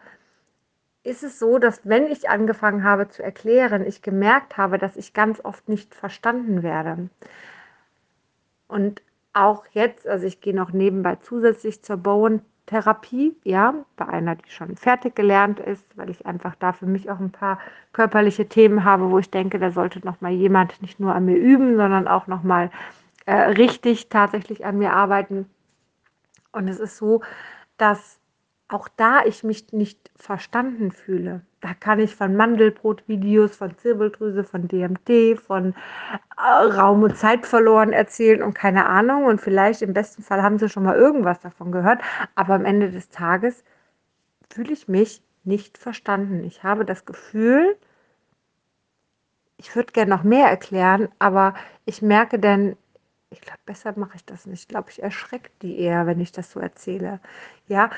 ist 1.03 1.23
es 1.23 1.39
so, 1.39 1.57
dass 1.57 1.81
wenn 1.85 2.07
ich 2.07 2.29
angefangen 2.29 2.83
habe 2.83 3.09
zu 3.09 3.23
erklären, 3.23 3.85
ich 3.85 4.01
gemerkt 4.01 4.57
habe, 4.57 4.77
dass 4.77 4.95
ich 4.95 5.13
ganz 5.13 5.43
oft 5.43 5.67
nicht 5.69 5.95
verstanden 5.95 6.63
werde. 6.63 7.09
Und 8.67 9.01
auch 9.45 9.65
jetzt, 9.71 10.07
also 10.07 10.25
ich 10.25 10.41
gehe 10.41 10.55
noch 10.55 10.71
nebenbei 10.71 11.15
zusätzlich 11.17 11.83
zur 11.83 11.97
Bowen-Therapie, 11.97 13.35
ja, 13.43 13.73
bei 13.95 14.07
einer, 14.07 14.35
die 14.35 14.49
schon 14.49 14.75
fertig 14.75 15.15
gelernt 15.15 15.59
ist, 15.59 15.85
weil 15.97 16.09
ich 16.09 16.25
einfach 16.25 16.55
da 16.55 16.73
für 16.73 16.85
mich 16.85 17.09
auch 17.09 17.19
ein 17.19 17.31
paar 17.31 17.59
körperliche 17.93 18.47
Themen 18.47 18.83
habe, 18.83 19.11
wo 19.11 19.19
ich 19.19 19.29
denke, 19.29 19.59
da 19.59 19.71
sollte 19.71 20.05
noch 20.05 20.21
mal 20.21 20.31
jemand 20.31 20.81
nicht 20.81 20.99
nur 20.99 21.13
an 21.13 21.25
mir 21.25 21.37
üben, 21.37 21.77
sondern 21.77 22.07
auch 22.07 22.27
noch 22.27 22.43
mal 22.43 22.71
äh, 23.25 23.33
richtig 23.33 24.09
tatsächlich 24.09 24.65
an 24.65 24.77
mir 24.77 24.93
arbeiten. 24.93 25.49
Und 26.51 26.67
es 26.67 26.79
ist 26.79 26.97
so, 26.97 27.21
dass 27.77 28.16
auch 28.69 28.87
da 28.97 29.23
ich 29.25 29.43
mich 29.43 29.71
nicht 29.71 30.11
verstanden 30.15 30.91
fühle. 30.91 31.41
Da 31.61 31.73
kann 31.73 31.99
ich 31.99 32.15
von 32.15 32.35
Mandelbrot-Videos, 32.35 33.55
von 33.55 33.77
Zirbeldrüse, 33.77 34.43
von 34.43 34.67
DMT, 34.67 35.39
von 35.39 35.73
äh, 36.37 36.41
Raum 36.41 37.03
und 37.03 37.17
Zeit 37.17 37.45
verloren 37.45 37.93
erzählen 37.93 38.43
und 38.43 38.53
keine 38.53 38.85
Ahnung. 38.85 39.25
Und 39.25 39.41
vielleicht 39.41 39.81
im 39.81 39.93
besten 39.93 40.21
Fall 40.21 40.43
haben 40.43 40.59
sie 40.59 40.69
schon 40.69 40.83
mal 40.83 40.95
irgendwas 40.95 41.39
davon 41.39 41.71
gehört. 41.71 42.01
Aber 42.35 42.55
am 42.55 42.65
Ende 42.65 42.91
des 42.91 43.09
Tages 43.09 43.63
fühle 44.49 44.73
ich 44.73 44.87
mich 44.87 45.21
nicht 45.45 45.77
verstanden. 45.77 46.43
Ich 46.43 46.63
habe 46.63 46.83
das 46.85 47.05
Gefühl, 47.05 47.77
ich 49.57 49.75
würde 49.75 49.93
gerne 49.93 50.11
noch 50.11 50.23
mehr 50.23 50.47
erklären, 50.47 51.09
aber 51.19 51.55
ich 51.85 52.01
merke 52.01 52.37
dann, 52.37 52.75
ich 53.29 53.41
glaube, 53.41 53.59
besser 53.65 53.93
mache 53.97 54.15
ich 54.15 54.25
das 54.25 54.45
nicht. 54.45 54.61
Ich 54.61 54.67
glaube, 54.67 54.89
ich 54.91 55.01
erschrecke 55.01 55.49
die 55.61 55.79
eher, 55.79 56.05
wenn 56.05 56.19
ich 56.19 56.31
das 56.31 56.51
so 56.51 56.59
erzähle. 56.59 57.19
Ja, 57.67 57.89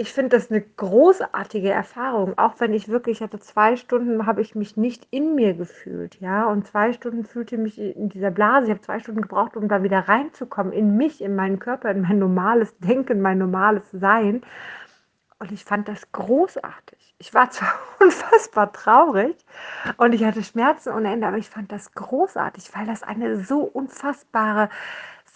ich 0.00 0.14
finde 0.14 0.30
das 0.38 0.50
eine 0.50 0.62
großartige 0.62 1.68
Erfahrung, 1.68 2.38
auch 2.38 2.54
wenn 2.58 2.72
ich 2.72 2.88
wirklich 2.88 3.20
hatte 3.20 3.38
zwei 3.38 3.76
Stunden, 3.76 4.24
habe 4.24 4.40
ich 4.40 4.54
mich 4.54 4.78
nicht 4.78 5.06
in 5.10 5.34
mir 5.34 5.52
gefühlt, 5.52 6.18
ja, 6.22 6.46
und 6.46 6.66
zwei 6.66 6.94
Stunden 6.94 7.26
fühlte 7.26 7.58
mich 7.58 7.78
in 7.78 8.08
dieser 8.08 8.30
Blase. 8.30 8.64
Ich 8.64 8.70
habe 8.70 8.80
zwei 8.80 8.98
Stunden 8.98 9.20
gebraucht, 9.20 9.58
um 9.58 9.68
da 9.68 9.82
wieder 9.82 10.08
reinzukommen, 10.08 10.72
in 10.72 10.96
mich, 10.96 11.20
in 11.20 11.36
meinen 11.36 11.58
Körper, 11.58 11.90
in 11.90 12.00
mein 12.00 12.18
normales 12.18 12.74
Denken, 12.78 13.20
mein 13.20 13.36
normales 13.36 13.82
Sein. 13.92 14.40
Und 15.38 15.52
ich 15.52 15.66
fand 15.66 15.86
das 15.86 16.10
großartig. 16.12 17.14
Ich 17.18 17.34
war 17.34 17.50
zwar 17.50 17.74
unfassbar 18.00 18.72
traurig 18.72 19.36
und 19.98 20.14
ich 20.14 20.24
hatte 20.24 20.42
Schmerzen 20.42 20.94
ohne 20.94 21.12
Ende, 21.12 21.26
aber 21.26 21.36
ich 21.36 21.50
fand 21.50 21.70
das 21.72 21.92
großartig, 21.92 22.74
weil 22.74 22.86
das 22.86 23.02
eine 23.02 23.44
so 23.44 23.64
unfassbare 23.64 24.70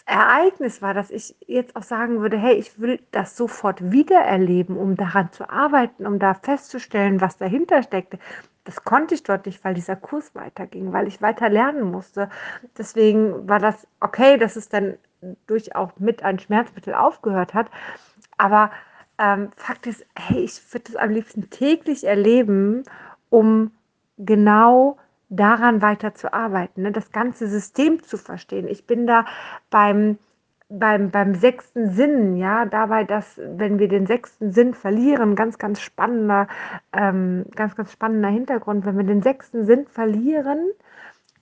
Ereignis 0.07 0.83
war, 0.83 0.93
dass 0.93 1.11
ich 1.11 1.35
jetzt 1.47 1.77
auch 1.77 1.83
sagen 1.83 2.21
würde, 2.21 2.37
hey, 2.37 2.55
ich 2.55 2.79
will 2.79 3.01
das 3.11 3.37
sofort 3.37 3.91
wiedererleben, 3.91 4.77
um 4.77 4.97
daran 4.97 5.33
zu 5.33 5.49
arbeiten, 5.49 6.07
um 6.07 6.19
da 6.19 6.35
festzustellen, 6.35 7.21
was 7.21 7.39
dahinter 7.39 7.83
steckte. 7.83 8.19
Das 8.65 8.85
konnte 8.85 9.15
ich 9.15 9.23
dort 9.23 9.47
nicht, 9.47 9.65
weil 9.65 9.75
dieser 9.75 9.97
Kurs 9.97 10.35
weiterging, 10.35 10.93
weil 10.93 11.09
ich 11.09 11.23
weiter 11.23 11.49
lernen 11.49 11.91
musste. 11.91 12.29
Deswegen 12.77 13.49
war 13.49 13.59
das 13.59 13.87
okay, 14.01 14.37
dass 14.37 14.57
es 14.57 14.69
dann 14.69 14.95
durch 15.47 15.75
auch 15.75 15.93
mit 15.99 16.23
ein 16.23 16.39
Schmerzmittel 16.39 16.95
aufgehört 16.95 17.55
hat. 17.55 17.69
Aber 18.37 18.71
ähm, 19.19 19.53
Fakt 19.57 19.87
ist, 19.87 20.05
hey, 20.17 20.41
ich 20.41 20.61
würde 20.73 20.93
das 20.93 20.97
am 20.97 21.11
liebsten 21.11 21.49
täglich 21.49 22.05
erleben, 22.05 22.85
um 23.31 23.71
genau 24.19 24.99
daran 25.29 25.83
weiterzuarbeiten, 25.83 26.83
ne? 26.83 26.93
das 26.93 27.13
ganze 27.13 27.49
System 27.49 28.03
zu 28.03 28.17
verstehen. 28.17 28.69
Ich 28.69 28.87
bin 28.87 29.07
da 29.07 29.25
beim, 29.71 30.19
beim, 30.69 31.11
beim 31.11 31.35
sechsten 31.35 31.91
Sinn, 31.91 32.37
ja, 32.37 32.67
dabei, 32.67 33.05
dass, 33.05 33.39
wenn 33.39 33.79
wir 33.79 33.89
den 33.89 34.07
sechsten 34.07 34.53
Sinn 34.53 34.75
verlieren, 34.75 35.35
ganz, 35.35 35.59
ganz 35.59 35.81
spannender, 35.81 36.49
ähm, 36.93 37.47
ganz, 37.55 37.75
ganz 37.77 37.93
spannender 37.93 38.29
Hintergrund, 38.29 38.85
wenn 38.85 38.97
wir 38.97 39.05
den 39.05 39.23
sechsten 39.23 39.67
Sinn 39.67 39.87
verlieren, 39.87 40.71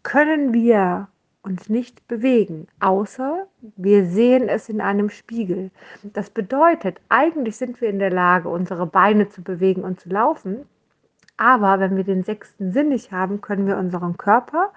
können 0.02 0.52
wir 0.52 1.08
uns 1.42 1.68
nicht 1.68 2.06
bewegen, 2.06 2.68
außer 2.80 3.46
wir 3.76 4.06
sehen 4.06 4.48
es 4.48 4.68
in 4.68 4.80
einem 4.80 5.10
Spiegel. 5.10 5.70
Das 6.02 6.30
bedeutet, 6.30 7.00
eigentlich 7.08 7.56
sind 7.56 7.80
wir 7.80 7.88
in 7.88 7.98
der 7.98 8.10
Lage, 8.10 8.48
unsere 8.48 8.86
Beine 8.86 9.28
zu 9.28 9.42
bewegen 9.42 9.82
und 9.82 10.00
zu 10.00 10.08
laufen, 10.08 10.66
aber 11.42 11.80
wenn 11.80 11.96
wir 11.96 12.04
den 12.04 12.22
sechsten 12.22 12.72
Sinn 12.72 12.90
nicht 12.90 13.10
haben, 13.10 13.40
können 13.40 13.66
wir 13.66 13.76
unseren 13.76 14.16
Körper 14.16 14.70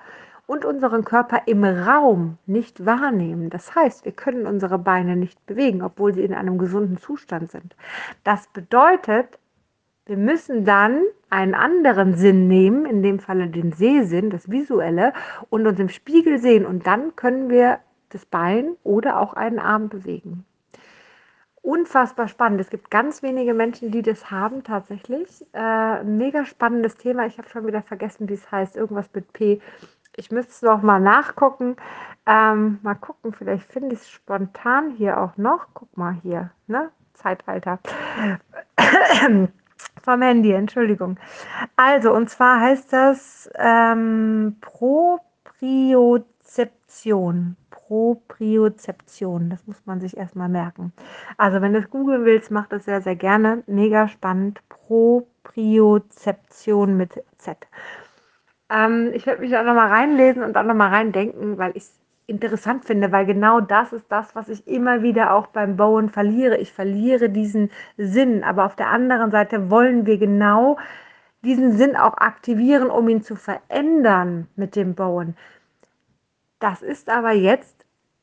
und 0.48 0.66
unseren 0.66 1.06
Körper 1.06 1.44
im 1.46 1.64
Raum 1.64 2.40
nicht 2.48 2.88
wahrnehmen. 2.88 3.52
Das 3.52 3.76
heißt, 3.76 4.04
wir 4.04 4.14
können 4.14 4.48
unsere 4.48 4.80
Beine 4.80 5.16
nicht 5.16 5.46
bewegen, 5.46 5.84
obwohl 5.84 6.16
sie 6.16 6.24
in 6.24 6.34
einem 6.34 6.58
gesunden 6.58 6.98
Zustand 6.98 7.52
sind. 7.52 7.76
Das 8.24 8.48
bedeutet, 8.48 9.38
wir 10.08 10.18
müssen 10.18 10.66
dann 10.66 11.04
einen 11.30 11.54
anderen 11.54 12.16
Sinn 12.16 12.48
nehmen, 12.48 12.88
in 12.88 13.04
dem 13.04 13.20
Falle 13.20 13.48
den 13.48 13.72
Sehsinn, 13.72 14.32
das 14.32 14.50
Visuelle, 14.50 15.14
und 15.52 15.68
uns 15.68 15.80
im 15.80 15.90
Spiegel 15.90 16.40
sehen. 16.40 16.66
Und 16.66 16.88
dann 16.88 17.16
können 17.16 17.52
wir 17.52 17.78
das 18.10 18.26
Bein 18.26 18.76
oder 18.84 19.20
auch 19.20 19.34
einen 19.34 19.60
Arm 19.60 19.90
bewegen. 19.90 20.46
Unfassbar 21.66 22.28
spannend. 22.28 22.62
Es 22.62 22.70
gibt 22.70 22.92
ganz 22.92 23.24
wenige 23.24 23.56
Menschen, 23.56 23.90
die 23.90 24.04
das 24.04 24.30
haben 24.30 24.64
tatsächlich. 24.64 25.44
Äh, 25.52 26.04
mega 26.04 26.46
spannendes 26.46 26.96
Thema. 26.96 27.26
Ich 27.26 27.40
habe 27.40 27.50
schon 27.50 27.66
wieder 27.66 27.82
vergessen, 27.82 28.30
wie 28.30 28.36
es 28.36 28.52
heißt. 28.52 28.76
Irgendwas 28.76 29.10
mit 29.16 29.34
P. 29.34 29.60
Ich 30.16 30.30
müsste 30.30 30.52
es 30.52 30.62
noch 30.62 30.84
mal 30.84 31.00
nachgucken. 31.00 31.76
Ähm, 32.28 32.78
mal 32.84 32.94
gucken, 32.94 33.34
vielleicht 33.34 33.64
finde 33.64 33.96
ich 33.96 34.02
es 34.02 34.12
spontan 34.12 34.92
hier 34.92 35.20
auch 35.20 35.38
noch. 35.38 35.66
Guck 35.74 35.98
mal 35.98 36.14
hier, 36.22 36.52
ne? 36.68 36.92
Zeitalter 37.16 37.80
vom 40.04 40.22
Handy, 40.22 40.52
Entschuldigung. 40.52 41.18
Also, 41.78 42.14
und 42.14 42.30
zwar 42.30 42.60
heißt 42.60 42.94
das 42.94 43.50
ähm, 43.56 44.58
Propriozeption. 44.62 47.58
Propriozeption, 47.88 49.50
das 49.50 49.66
muss 49.68 49.86
man 49.86 50.02
sich 50.02 50.18
erstmal 50.18 50.50
merken. 50.50 50.92
Also, 51.38 51.62
wenn 51.62 51.74
du 51.74 51.80
es 51.80 51.90
googeln 51.90 52.26
willst, 52.26 52.50
mach 52.50 52.68
das 52.68 52.86
sehr, 52.86 53.02
sehr 53.02 53.16
gerne. 53.16 53.64
Mega 53.68 54.08
spannend. 54.08 54.62
Propriozeption 54.70 56.98
mit 56.98 57.24
Z. 57.38 57.58
Ähm, 58.70 59.12
ich 59.14 59.28
werde 59.28 59.42
mich 59.42 59.52
da 59.52 59.64
nochmal 59.64 59.90
reinlesen 59.90 60.44
und 60.44 60.54
dann 60.54 60.68
nochmal 60.68 60.90
reindenken, 60.90 61.58
weil 61.58 61.72
ich 61.72 61.84
es 61.84 62.00
interessant 62.28 62.86
finde, 62.86 63.12
weil 63.12 63.26
genau 63.26 63.62
das 63.62 63.94
ist 63.94 64.12
das, 64.12 64.36
was 64.36 64.50
ich 64.50 64.68
immer 64.68 65.02
wieder 65.04 65.34
auch 65.36 65.48
beim 65.48 65.78
Bauen 65.78 66.10
verliere. 66.10 66.58
Ich 66.58 66.72
verliere 66.72 67.30
diesen 67.30 67.70
Sinn, 67.98 68.44
aber 68.44 68.66
auf 68.66 68.76
der 68.76 68.90
anderen 68.90 69.30
Seite 69.32 69.70
wollen 69.70 70.06
wir 70.08 70.18
genau 70.18 70.78
diesen 71.44 71.74
Sinn 71.74 71.96
auch 71.96 72.18
aktivieren, 72.18 72.90
um 72.90 73.08
ihn 73.10 73.22
zu 73.22 73.36
verändern 73.36 74.48
mit 74.56 74.76
dem 74.76 74.96
Bauen. 74.96 75.36
Das 76.60 76.82
ist 76.82 77.10
aber 77.10 77.32
jetzt, 77.32 77.75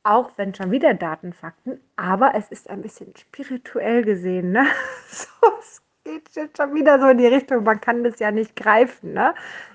auch 0.04 0.32
wenn 0.36 0.54
schon 0.54 0.70
wieder 0.70 0.94
Datenfakten, 0.94 1.80
aber 1.96 2.34
es 2.34 2.50
ist 2.50 2.68
ein 2.68 2.82
bisschen 2.82 3.14
spirituell 3.16 4.04
gesehen. 4.04 4.52
Ne? 4.52 4.66
So, 5.08 5.28
es 5.60 5.82
geht 6.04 6.28
jetzt 6.34 6.56
schon 6.56 6.74
wieder 6.74 6.98
so 6.98 7.08
in 7.08 7.18
die 7.18 7.26
Richtung, 7.26 7.64
man 7.64 7.80
kann 7.80 8.02
das 8.02 8.18
ja 8.18 8.30
nicht 8.30 8.56
greifen. 8.56 9.12
Ne? 9.12 9.34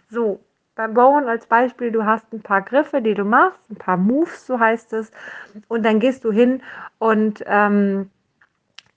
So, 0.10 0.40
beim 0.76 0.94
Bauen 0.94 1.28
als 1.28 1.46
Beispiel, 1.46 1.92
du 1.92 2.06
hast 2.06 2.26
ein 2.34 2.42
paar 2.42 2.62
Griffe, 2.62 3.02
die 3.02 3.14
du 3.14 3.24
machst, 3.24 3.60
ein 3.70 3.76
paar 3.76 3.98
Moves, 3.98 4.46
so 4.46 4.60
heißt 4.60 4.94
es, 4.94 5.12
und 5.68 5.84
dann 5.84 6.00
gehst 6.00 6.24
du 6.24 6.32
hin 6.32 6.62
und 6.98 7.44
ähm, 7.48 8.10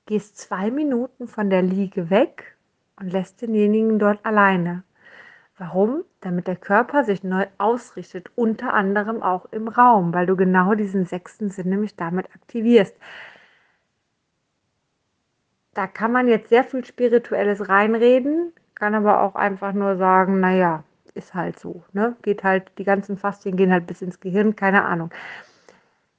gehst 0.07 0.39
zwei 0.39 0.71
Minuten 0.71 1.29
von 1.29 1.51
der 1.51 1.63
Liege 1.63 2.11
weg 2.11 2.57
und 2.99 3.13
lässt 3.13 3.43
denjenigen 3.43 3.99
dort 3.99 4.25
alleine. 4.25 4.83
Warum? 5.61 6.05
Damit 6.23 6.47
der 6.47 6.57
Körper 6.57 7.05
sich 7.05 7.23
neu 7.23 7.45
ausrichtet, 7.59 8.31
unter 8.35 8.73
anderem 8.73 9.23
auch 9.23 9.45
im 9.53 9.69
Raum, 9.69 10.15
weil 10.15 10.25
du 10.25 10.35
genau 10.35 10.75
diesen 10.75 11.05
sechsten 11.05 11.51
Sinn 11.51 11.69
nämlich 11.69 11.97
damit 11.97 12.35
aktivierst. 12.35 12.97
Da 15.75 15.87
kann 15.87 16.13
man 16.13 16.29
jetzt 16.29 16.49
sehr 16.49 16.65
viel 16.65 16.83
Spirituelles 16.83 17.69
reinreden, 17.69 18.55
kann 18.75 18.95
aber 18.95 19.21
auch 19.21 19.35
einfach 19.35 19.75
nur 19.75 19.99
sagen, 19.99 20.41
naja, 20.41 20.83
ist 21.13 21.35
halt 21.35 21.59
so. 21.59 21.85
Ne? 21.93 22.17
Geht 22.23 22.43
halt, 22.43 22.73
die 22.79 22.85
ganzen 22.85 23.19
Faszien 23.19 23.55
gehen 23.55 23.71
halt 23.71 23.87
bis 23.87 24.01
ins 24.01 24.19
Gehirn, 24.19 24.57
keine 24.57 24.87
Ahnung. 24.87 25.11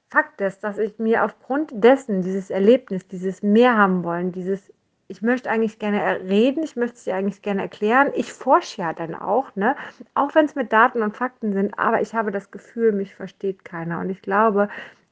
Fakt 0.08 0.40
ist, 0.40 0.62
dass 0.62 0.78
ich 0.78 1.00
mir 1.00 1.24
aufgrund 1.24 1.72
dessen, 1.74 2.22
dieses 2.22 2.48
Erlebnis, 2.48 3.08
dieses 3.08 3.42
mehr 3.42 3.76
haben 3.76 4.04
wollen, 4.04 4.30
dieses, 4.30 4.72
ich 5.08 5.22
möchte 5.22 5.50
eigentlich 5.50 5.78
gerne 5.78 6.20
reden, 6.22 6.62
ich 6.62 6.76
möchte 6.76 7.04
dir 7.04 7.16
eigentlich 7.16 7.42
gerne 7.42 7.62
erklären. 7.62 8.10
Ich 8.14 8.32
forsche 8.32 8.82
ja 8.82 8.92
dann 8.92 9.14
auch, 9.14 9.54
ne? 9.56 9.76
Auch 10.14 10.34
wenn 10.34 10.46
es 10.46 10.54
mit 10.54 10.72
Daten 10.72 11.02
und 11.02 11.16
Fakten 11.16 11.52
sind, 11.52 11.78
aber 11.78 12.00
ich 12.00 12.14
habe 12.14 12.30
das 12.30 12.50
Gefühl, 12.50 12.92
mich 12.92 13.14
versteht 13.14 13.64
keiner. 13.64 14.00
Und 14.00 14.10
ich 14.10 14.22
glaube, 14.22 14.68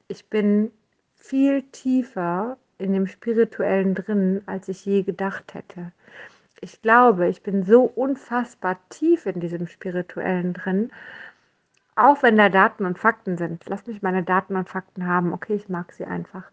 ich 0.09 0.27
bin 0.29 0.71
viel 1.17 1.63
tiefer 1.73 2.57
in 2.79 2.93
dem 2.93 3.07
Spirituellen 3.07 3.95
drin, 3.95 4.43
als 4.47 4.69
ich 4.69 4.85
je 4.87 5.03
gedacht 5.03 5.55
hätte 5.55 5.93
ich 6.61 6.83
glaube, 6.83 7.29
ich 7.29 7.43
bin 7.43 7.65
so 7.65 7.83
unfassbar 7.85 8.79
tief 8.91 9.27
in 9.27 9.41
diesem 9.41 9.67
Spirituellen 9.67 10.53
drin, 10.53 10.91
auch 11.97 12.23
wenn 12.23 12.37
da 12.37 12.49
Daten 12.49 12.87
und 12.87 12.99
Fakten 12.99 13.37
sind. 13.37 13.65
Lass 13.69 13.87
mich 13.87 14.03
meine 14.03 14.23
Daten 14.23 14.57
und 14.57 14.69
Fakten 14.69 15.07
haben. 15.07 15.33
Okay, 15.33 15.55
ich 15.55 15.69
mag 15.69 15.93
sie 15.93 16.05
einfach. 16.05 16.45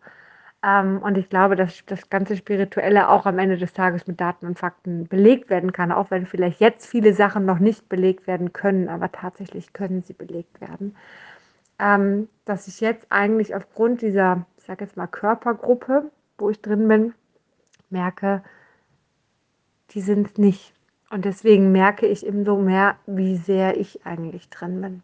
Ähm, 0.63 1.02
und 1.04 1.17
ich 1.17 1.30
glaube, 1.30 1.56
dass 1.56 1.86
das 1.86 2.10
ganze 2.10 2.36
Spirituelle 2.36 3.10
auch 3.10 3.26
am 3.26 3.39
Ende 3.39 3.58
des 3.58 3.74
Tages 3.74 4.08
mit 4.08 4.20
Daten 4.20 4.48
und 4.48 4.58
Fakten 4.58 5.08
belegt 5.08 5.50
werden 5.50 5.72
kann, 5.72 5.91
auch 5.91 6.10
wenn 6.12 6.26
vielleicht 6.26 6.60
jetzt 6.60 6.88
viele 6.88 7.13
Sachen 7.13 7.46
noch 7.46 7.60
nicht 7.60 7.89
belegt 7.89 8.28
werden 8.28 8.54
können, 8.54 8.89
aber 8.89 9.12
tatsächlich 9.12 9.74
können 9.74 10.04
sie 10.04 10.13
belegt 10.13 10.60
werden. 10.62 10.96
Ähm, 11.80 12.28
dass 12.46 12.67
ich 12.67 12.82
jetzt 12.82 13.06
eigentlich 13.12 13.56
aufgrund 13.56 14.02
dieser, 14.02 14.46
ich 14.58 14.65
sage 14.65 14.86
jetzt 14.86 14.98
mal, 14.98 15.08
Körpergruppe, 15.08 16.12
wo 16.39 16.50
ich 16.50 16.62
drin 16.62 16.88
bin, 16.88 17.13
merke, 17.89 18.43
die 19.91 20.02
sind 20.02 20.28
es 20.28 20.38
nicht. 20.38 20.74
Und 21.10 21.26
deswegen 21.26 21.72
merke 21.72 22.08
ich 22.08 22.26
umso 22.26 22.58
mehr, 22.58 22.96
wie 23.06 23.38
sehr 23.38 23.78
ich 23.78 24.06
eigentlich 24.06 24.50
drin 24.50 24.82
bin. 24.82 25.04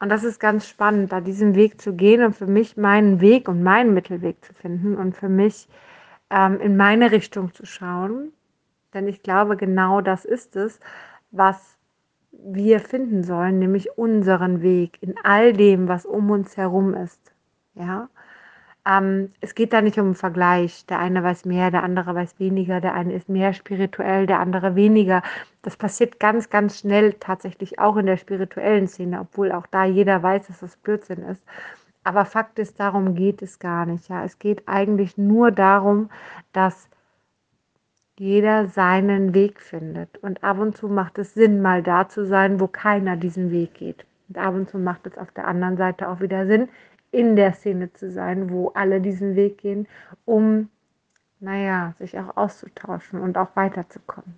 Und 0.00 0.08
das 0.10 0.24
ist 0.24 0.40
ganz 0.40 0.68
spannend, 0.68 1.12
da 1.12 1.20
diesen 1.20 1.54
Weg 1.54 1.80
zu 1.80 1.94
gehen 1.94 2.22
und 2.24 2.34
für 2.34 2.46
mich 2.46 2.76
meinen 2.76 3.20
Weg 3.20 3.48
und 3.48 3.62
meinen 3.62 3.94
Mittelweg 3.94 4.44
zu 4.44 4.52
finden 4.52 4.96
und 4.96 5.16
für 5.16 5.28
mich 5.28 5.68
ähm, 6.30 6.60
in 6.60 6.76
meine 6.76 7.12
Richtung 7.12 7.52
zu 7.54 7.64
schauen. 7.64 8.32
Denn 8.92 9.08
ich 9.08 9.22
glaube, 9.22 9.56
genau 9.56 10.00
das 10.00 10.24
ist 10.24 10.56
es, 10.56 10.80
was 11.30 11.78
wir 12.32 12.80
finden 12.80 13.22
sollen, 13.22 13.58
nämlich 13.58 13.96
unseren 13.96 14.62
Weg 14.62 14.98
in 15.00 15.14
all 15.22 15.52
dem, 15.52 15.88
was 15.88 16.04
um 16.04 16.30
uns 16.30 16.56
herum 16.56 16.94
ist. 16.94 17.32
Ja, 17.74 18.08
ähm, 18.86 19.32
es 19.40 19.54
geht 19.54 19.72
da 19.72 19.80
nicht 19.80 19.98
um 19.98 20.06
einen 20.06 20.14
Vergleich. 20.14 20.84
Der 20.86 20.98
eine 20.98 21.22
weiß 21.22 21.44
mehr, 21.46 21.70
der 21.70 21.82
andere 21.82 22.14
weiß 22.14 22.38
weniger, 22.38 22.80
der 22.80 22.94
eine 22.94 23.14
ist 23.14 23.28
mehr 23.28 23.54
spirituell, 23.54 24.26
der 24.26 24.40
andere 24.40 24.74
weniger. 24.76 25.22
Das 25.62 25.76
passiert 25.76 26.20
ganz, 26.20 26.50
ganz 26.50 26.80
schnell 26.80 27.14
tatsächlich 27.14 27.78
auch 27.78 27.96
in 27.96 28.06
der 28.06 28.18
spirituellen 28.18 28.86
Szene, 28.88 29.20
obwohl 29.20 29.52
auch 29.52 29.66
da 29.66 29.84
jeder 29.84 30.22
weiß, 30.22 30.48
dass 30.48 30.60
das 30.60 30.76
Blödsinn 30.76 31.22
ist. 31.22 31.42
Aber 32.04 32.26
Fakt 32.26 32.58
ist, 32.58 32.78
darum 32.78 33.14
geht 33.14 33.40
es 33.40 33.58
gar 33.58 33.86
nicht. 33.86 34.08
Ja, 34.08 34.24
es 34.24 34.38
geht 34.38 34.68
eigentlich 34.68 35.16
nur 35.16 35.50
darum, 35.50 36.10
dass 36.52 36.88
jeder 38.18 38.66
seinen 38.68 39.34
Weg 39.34 39.60
findet. 39.60 40.18
Und 40.18 40.44
ab 40.44 40.58
und 40.58 40.76
zu 40.76 40.88
macht 40.88 41.18
es 41.18 41.34
Sinn, 41.34 41.62
mal 41.62 41.82
da 41.82 42.08
zu 42.08 42.26
sein, 42.26 42.60
wo 42.60 42.66
keiner 42.66 43.16
diesen 43.16 43.50
Weg 43.50 43.74
geht. 43.74 44.04
Und 44.28 44.38
ab 44.38 44.54
und 44.54 44.68
zu 44.68 44.78
macht 44.78 45.06
es 45.06 45.16
auf 45.16 45.32
der 45.32 45.46
anderen 45.46 45.78
Seite 45.78 46.08
auch 46.08 46.20
wieder 46.20 46.46
Sinn, 46.46 46.68
in 47.14 47.36
der 47.36 47.52
Szene 47.52 47.92
zu 47.92 48.10
sein, 48.10 48.50
wo 48.50 48.68
alle 48.70 49.00
diesen 49.00 49.36
Weg 49.36 49.58
gehen, 49.58 49.86
um 50.24 50.68
naja, 51.40 51.94
sich 51.98 52.18
auch 52.18 52.36
auszutauschen 52.36 53.20
und 53.20 53.36
auch 53.36 53.54
weiterzukommen. 53.54 54.34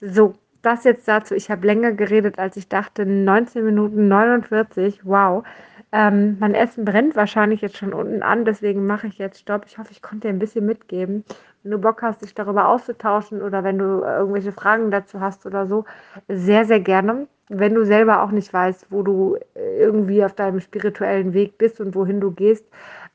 So, 0.00 0.34
das 0.62 0.84
jetzt 0.84 1.06
dazu. 1.08 1.34
Ich 1.34 1.50
habe 1.50 1.66
länger 1.66 1.92
geredet, 1.92 2.38
als 2.38 2.56
ich 2.56 2.68
dachte. 2.68 3.04
19 3.04 3.64
Minuten 3.64 4.08
49. 4.08 5.04
Wow. 5.04 5.44
Ähm, 5.90 6.36
mein 6.38 6.54
Essen 6.54 6.84
brennt 6.84 7.16
wahrscheinlich 7.16 7.62
jetzt 7.62 7.78
schon 7.78 7.94
unten 7.94 8.22
an, 8.22 8.44
deswegen 8.44 8.86
mache 8.86 9.06
ich 9.06 9.18
jetzt 9.18 9.40
Stopp. 9.40 9.64
Ich 9.66 9.78
hoffe, 9.78 9.90
ich 9.90 10.02
konnte 10.02 10.28
dir 10.28 10.34
ein 10.34 10.38
bisschen 10.38 10.66
mitgeben. 10.66 11.24
Wenn 11.62 11.72
du 11.72 11.78
Bock 11.78 12.02
hast, 12.02 12.22
dich 12.22 12.34
darüber 12.34 12.68
auszutauschen 12.68 13.42
oder 13.42 13.64
wenn 13.64 13.78
du 13.78 14.02
äh, 14.02 14.18
irgendwelche 14.18 14.52
Fragen 14.52 14.90
dazu 14.90 15.20
hast 15.20 15.46
oder 15.46 15.66
so, 15.66 15.84
sehr, 16.28 16.64
sehr 16.64 16.80
gerne. 16.80 17.26
Wenn 17.48 17.74
du 17.74 17.84
selber 17.84 18.22
auch 18.22 18.30
nicht 18.30 18.52
weißt, 18.52 18.86
wo 18.90 19.02
du 19.02 19.36
äh, 19.54 19.78
irgendwie 19.78 20.24
auf 20.24 20.34
deinem 20.34 20.60
spirituellen 20.60 21.32
Weg 21.34 21.58
bist 21.58 21.80
und 21.80 21.94
wohin 21.94 22.20
du 22.20 22.30
gehst 22.32 22.66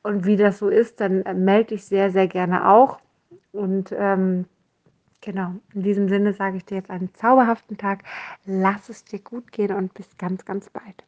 und 0.02 0.26
wie 0.26 0.36
das 0.36 0.58
so 0.58 0.68
ist, 0.68 1.00
dann 1.00 1.22
äh, 1.22 1.34
melde 1.34 1.70
dich 1.74 1.84
sehr, 1.86 2.10
sehr 2.10 2.28
gerne 2.28 2.68
auch. 2.68 2.98
Und 3.52 3.94
ähm, 3.96 4.46
Genau, 5.24 5.54
in 5.72 5.82
diesem 5.82 6.10
Sinne 6.10 6.34
sage 6.34 6.58
ich 6.58 6.66
dir 6.66 6.74
jetzt 6.76 6.90
einen 6.90 7.14
zauberhaften 7.14 7.78
Tag. 7.78 8.04
Lass 8.44 8.90
es 8.90 9.06
dir 9.06 9.20
gut 9.20 9.52
gehen 9.52 9.72
und 9.72 9.94
bis 9.94 10.18
ganz, 10.18 10.44
ganz 10.44 10.68
bald. 10.68 11.02